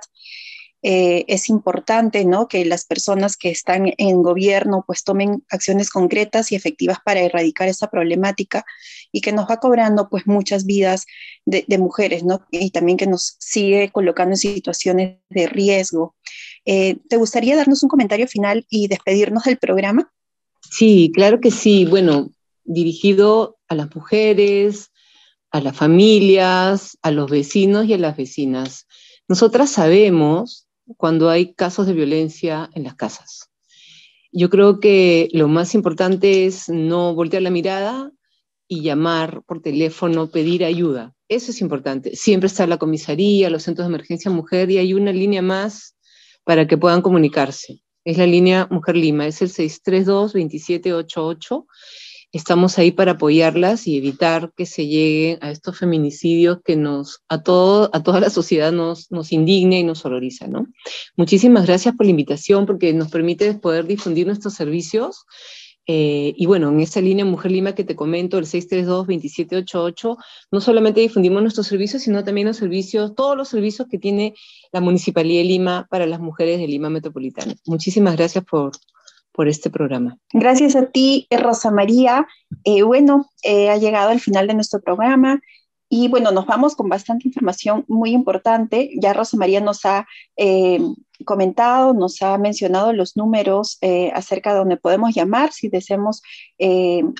Eh, 0.84 1.26
es 1.28 1.50
importante, 1.50 2.26
¿no? 2.26 2.48
Que 2.48 2.66
las 2.66 2.86
personas 2.86 3.38
que 3.38 3.52
están 3.52 3.94
en 3.98 4.24
gobierno 4.24 4.84
pues 4.88 5.04
tomen 5.04 5.44
acciones 5.52 5.92
concretas 5.92 6.52
y 6.52 6.56
efectivas 6.56 6.98
para 7.06 7.20
erradicar 7.20 7.68
esa 7.68 7.88
problemática 7.92 8.66
y 9.12 9.22
que 9.22 9.32
nos 9.32 9.48
va 9.48 9.58
cobrando 9.58 10.10
pues 10.10 10.26
muchas 10.26 10.66
vidas 10.66 11.06
de, 11.46 11.78
mujeres, 11.78 12.24
¿no? 12.24 12.48
Y 12.50 12.72
también 12.72 12.98
que 12.98 13.06
nos 13.06 13.36
sigue 13.38 13.92
colocando 13.92 14.34
en 14.34 14.38
situaciones 14.38 15.18
de 15.30 15.46
riesgo. 15.46 16.16
Eh, 16.66 16.98
¿Te 17.10 17.18
gustaría 17.18 17.56
darnos 17.56 17.84
un 17.84 17.90
comentario 17.90 18.28
final 18.28 18.66
y 18.70 18.88
despedirnos 18.88 19.44
del 19.44 19.58
programa? 19.58 20.12
Sí, 20.68 21.12
claro 21.14 21.40
que 21.42 21.52
sí. 21.52 21.86
Bueno, 21.86 22.32
dirigido 22.74 23.60
a 23.68 23.76
las 23.76 23.96
mujeres, 23.96 24.92
a 25.52 25.62
las 25.62 25.76
familias, 25.76 26.98
a 27.02 27.12
los 27.12 27.30
vecinos 27.30 27.86
y 27.86 27.94
a 27.94 27.98
las 27.98 28.16
vecinas. 28.16 28.88
Nosotras 29.28 29.70
sabemos 29.70 30.70
cuando 30.98 31.30
hay 31.30 31.54
casos 31.54 31.88
de 31.88 31.94
violencia 31.94 32.70
en 32.74 32.84
las 32.84 32.96
casas. 32.96 33.50
Yo 34.32 34.50
creo 34.50 34.80
que 34.80 35.28
lo 35.34 35.50
más 35.50 35.76
importante 35.76 36.46
es 36.46 36.70
no 36.70 37.14
voltear 37.14 37.44
la 37.44 37.50
mirada 37.50 38.12
y 38.68 38.82
llamar 38.82 39.44
por 39.46 39.62
teléfono, 39.62 40.32
pedir 40.32 40.64
ayuda. 40.64 41.14
Eso 41.28 41.52
es 41.52 41.60
importante. 41.60 42.16
Siempre 42.16 42.48
está 42.48 42.66
la 42.66 42.78
comisaría, 42.78 43.50
los 43.50 43.64
centros 43.64 43.88
de 43.88 43.94
emergencia 43.94 44.32
mujer 44.32 44.72
y 44.72 44.78
hay 44.78 44.94
una 44.94 45.12
línea 45.12 45.42
más 45.42 45.98
para 46.46 46.66
que 46.68 46.78
puedan 46.78 47.02
comunicarse. 47.02 47.82
Es 48.06 48.18
la 48.18 48.26
línea 48.26 48.70
Mujer 48.72 48.96
Lima, 48.96 49.28
es 49.28 49.42
el 49.42 49.50
632-2788 49.50 51.66
estamos 52.32 52.78
ahí 52.78 52.92
para 52.92 53.14
apoyarlas 53.14 53.88
y 53.88 53.98
evitar 53.98 54.52
que 54.56 54.66
se 54.66 54.88
lleguen 54.88 55.38
a 55.42 55.52
estos 55.52 55.78
feminicidios 55.78 56.60
que 56.64 56.76
nos, 56.76 57.22
a, 57.28 57.44
todo, 57.44 57.90
a 57.94 58.04
toda 58.04 58.20
la 58.20 58.30
sociedad 58.30 58.72
nos, 58.72 59.12
nos 59.12 59.32
indigna 59.32 59.78
y 59.78 59.84
nos 59.84 60.06
horroriza, 60.06 60.48
¿no? 60.48 60.68
Muchísimas 61.18 61.66
gracias 61.66 61.96
por 61.96 62.06
la 62.06 62.12
invitación 62.12 62.66
porque 62.66 62.94
nos 62.94 63.10
permite 63.10 63.54
poder 63.56 63.86
difundir 63.86 64.28
nuestros 64.28 64.54
servicios. 64.54 65.26
Eh, 65.88 66.34
y 66.38 66.46
bueno, 66.46 66.70
en 66.70 66.80
esta 66.80 67.02
línea 67.02 67.26
Mujer 67.26 67.52
Lima 67.52 67.74
que 67.74 67.84
te 67.84 67.96
comento, 67.96 68.38
el 68.38 68.46
632-2788, 68.46 70.18
no 70.52 70.62
solamente 70.62 71.02
difundimos 71.02 71.42
nuestros 71.42 71.68
servicios, 71.68 72.04
sino 72.04 72.24
también 72.24 72.48
los 72.48 72.58
servicios, 72.58 73.14
todos 73.16 73.36
los 73.36 73.50
servicios 73.50 73.88
que 73.90 73.98
tiene 73.98 74.36
la 74.72 74.80
Municipalidad 74.80 75.42
de 75.42 75.46
Lima 75.46 75.88
para 75.90 76.06
las 76.06 76.20
mujeres 76.20 76.60
de 76.60 76.68
Lima 76.68 76.90
Metropolitana. 76.90 77.56
Muchísimas 77.66 78.16
gracias 78.16 78.46
por, 78.46 78.72
por 79.32 79.48
este 79.48 79.70
programa. 79.70 80.18
Gracias 80.34 80.76
a 80.76 80.88
ti, 80.88 81.28
Rosa 81.30 81.72
María. 81.72 82.28
Eh, 82.64 82.84
bueno, 82.84 83.30
eh, 83.44 83.70
ha 83.70 83.78
llegado 83.78 84.10
al 84.10 84.20
final 84.20 84.48
de 84.48 84.54
nuestro 84.54 84.82
programa. 84.82 85.42
Y 85.90 86.08
bueno, 86.08 86.32
nos 86.32 86.46
vamos 86.46 86.76
con 86.76 86.88
bastante 86.88 87.28
información 87.28 87.84
muy 87.88 88.12
importante. 88.12 88.92
Ya 89.02 89.14
Rosa 89.14 89.36
María 89.36 89.60
nos 89.60 89.86
ha 89.86 90.08
eh, 90.38 90.80
comentado, 91.26 91.94
nos 91.94 92.22
ha 92.22 92.38
mencionado 92.38 92.94
los 92.94 93.18
números 93.18 93.78
acerca 94.14 94.54
de 94.54 94.60
donde 94.60 94.78
podemos 94.78 95.14
llamar 95.14 95.52
si 95.52 95.68
deseamos 95.68 96.22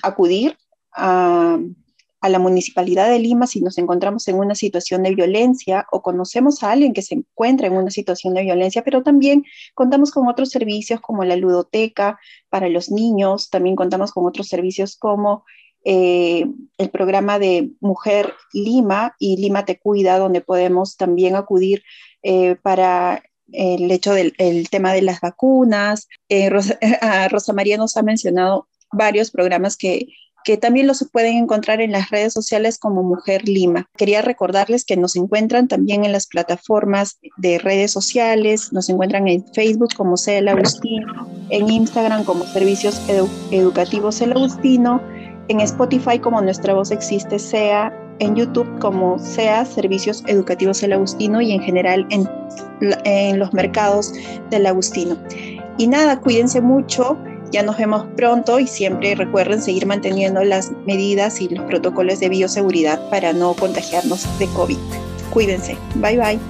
acudir 0.02 0.56
a, 0.94 1.58
a 2.22 2.28
la 2.28 2.38
Municipalidad 2.38 3.10
de 3.10 3.18
Lima 3.18 3.46
si 3.46 3.60
nos 3.60 3.76
encontramos 3.78 4.26
en 4.28 4.36
una 4.36 4.54
situación 4.54 5.02
de 5.02 5.14
violencia 5.14 5.86
o 5.90 6.02
conocemos 6.02 6.62
a 6.62 6.70
alguien 6.70 6.94
que 6.94 7.02
se 7.02 7.16
encuentra 7.16 7.66
en 7.66 7.74
una 7.74 7.90
situación 7.90 8.32
de 8.34 8.42
violencia, 8.42 8.82
pero 8.84 9.02
también 9.02 9.44
contamos 9.74 10.12
con 10.12 10.28
otros 10.28 10.50
servicios 10.50 11.00
como 11.00 11.24
la 11.24 11.36
ludoteca 11.36 12.18
para 12.48 12.68
los 12.68 12.90
niños, 12.90 13.50
también 13.50 13.74
contamos 13.74 14.12
con 14.12 14.24
otros 14.24 14.46
servicios 14.46 14.96
como 14.96 15.44
eh, 15.84 16.46
el 16.78 16.90
programa 16.90 17.40
de 17.40 17.72
Mujer 17.80 18.32
Lima 18.52 19.16
y 19.18 19.36
Lima 19.38 19.64
Te 19.64 19.80
Cuida, 19.80 20.16
donde 20.18 20.40
podemos 20.40 20.96
también 20.96 21.34
acudir 21.34 21.82
eh, 22.22 22.54
para 22.62 23.24
el 23.50 23.90
hecho 23.90 24.14
del 24.14 24.70
tema 24.70 24.92
de 24.92 25.02
las 25.02 25.20
vacunas. 25.20 26.08
Eh, 26.28 26.50
Rosa, 26.50 26.78
Rosa 27.30 27.52
María 27.52 27.76
nos 27.78 27.96
ha 27.96 28.02
mencionado 28.02 28.68
varios 28.92 29.32
programas 29.32 29.76
que 29.76 30.06
que 30.44 30.56
también 30.56 30.86
los 30.86 31.06
pueden 31.12 31.36
encontrar 31.36 31.80
en 31.80 31.92
las 31.92 32.10
redes 32.10 32.32
sociales 32.32 32.78
como 32.78 33.02
Mujer 33.02 33.48
Lima. 33.48 33.88
Quería 33.96 34.22
recordarles 34.22 34.84
que 34.84 34.96
nos 34.96 35.16
encuentran 35.16 35.68
también 35.68 36.04
en 36.04 36.12
las 36.12 36.26
plataformas 36.26 37.18
de 37.36 37.58
redes 37.58 37.90
sociales, 37.90 38.72
nos 38.72 38.88
encuentran 38.88 39.28
en 39.28 39.44
Facebook 39.52 39.94
como 39.96 40.16
Sea 40.16 40.38
el 40.38 40.48
Agustino, 40.48 41.28
en 41.50 41.70
Instagram 41.70 42.24
como 42.24 42.44
Servicios 42.44 43.00
Educativos 43.50 44.20
El 44.20 44.32
Agustino, 44.32 45.00
en 45.48 45.60
Spotify 45.60 46.18
como 46.18 46.40
Nuestra 46.40 46.74
Voz 46.74 46.90
Existe 46.90 47.38
Sea, 47.38 47.92
en 48.18 48.36
YouTube 48.36 48.78
como 48.78 49.18
Sea 49.18 49.64
Servicios 49.64 50.22
Educativos 50.26 50.82
El 50.82 50.92
Agustino 50.92 51.40
y 51.40 51.52
en 51.52 51.60
general 51.60 52.06
en, 52.10 52.28
en 53.04 53.38
los 53.38 53.52
mercados 53.52 54.12
del 54.50 54.66
Agustino. 54.66 55.16
Y 55.78 55.86
nada, 55.86 56.20
cuídense 56.20 56.60
mucho 56.60 57.16
ya 57.52 57.62
nos 57.62 57.78
vemos 57.78 58.06
pronto 58.16 58.58
y 58.58 58.66
siempre 58.66 59.14
recuerden 59.14 59.62
seguir 59.62 59.86
manteniendo 59.86 60.42
las 60.42 60.72
medidas 60.86 61.40
y 61.40 61.48
los 61.48 61.64
protocolos 61.66 62.18
de 62.18 62.30
bioseguridad 62.30 63.08
para 63.10 63.32
no 63.32 63.54
contagiarnos 63.54 64.26
de 64.38 64.46
COVID. 64.48 64.78
Cuídense. 65.30 65.76
Bye 65.96 66.16
bye. 66.16 66.40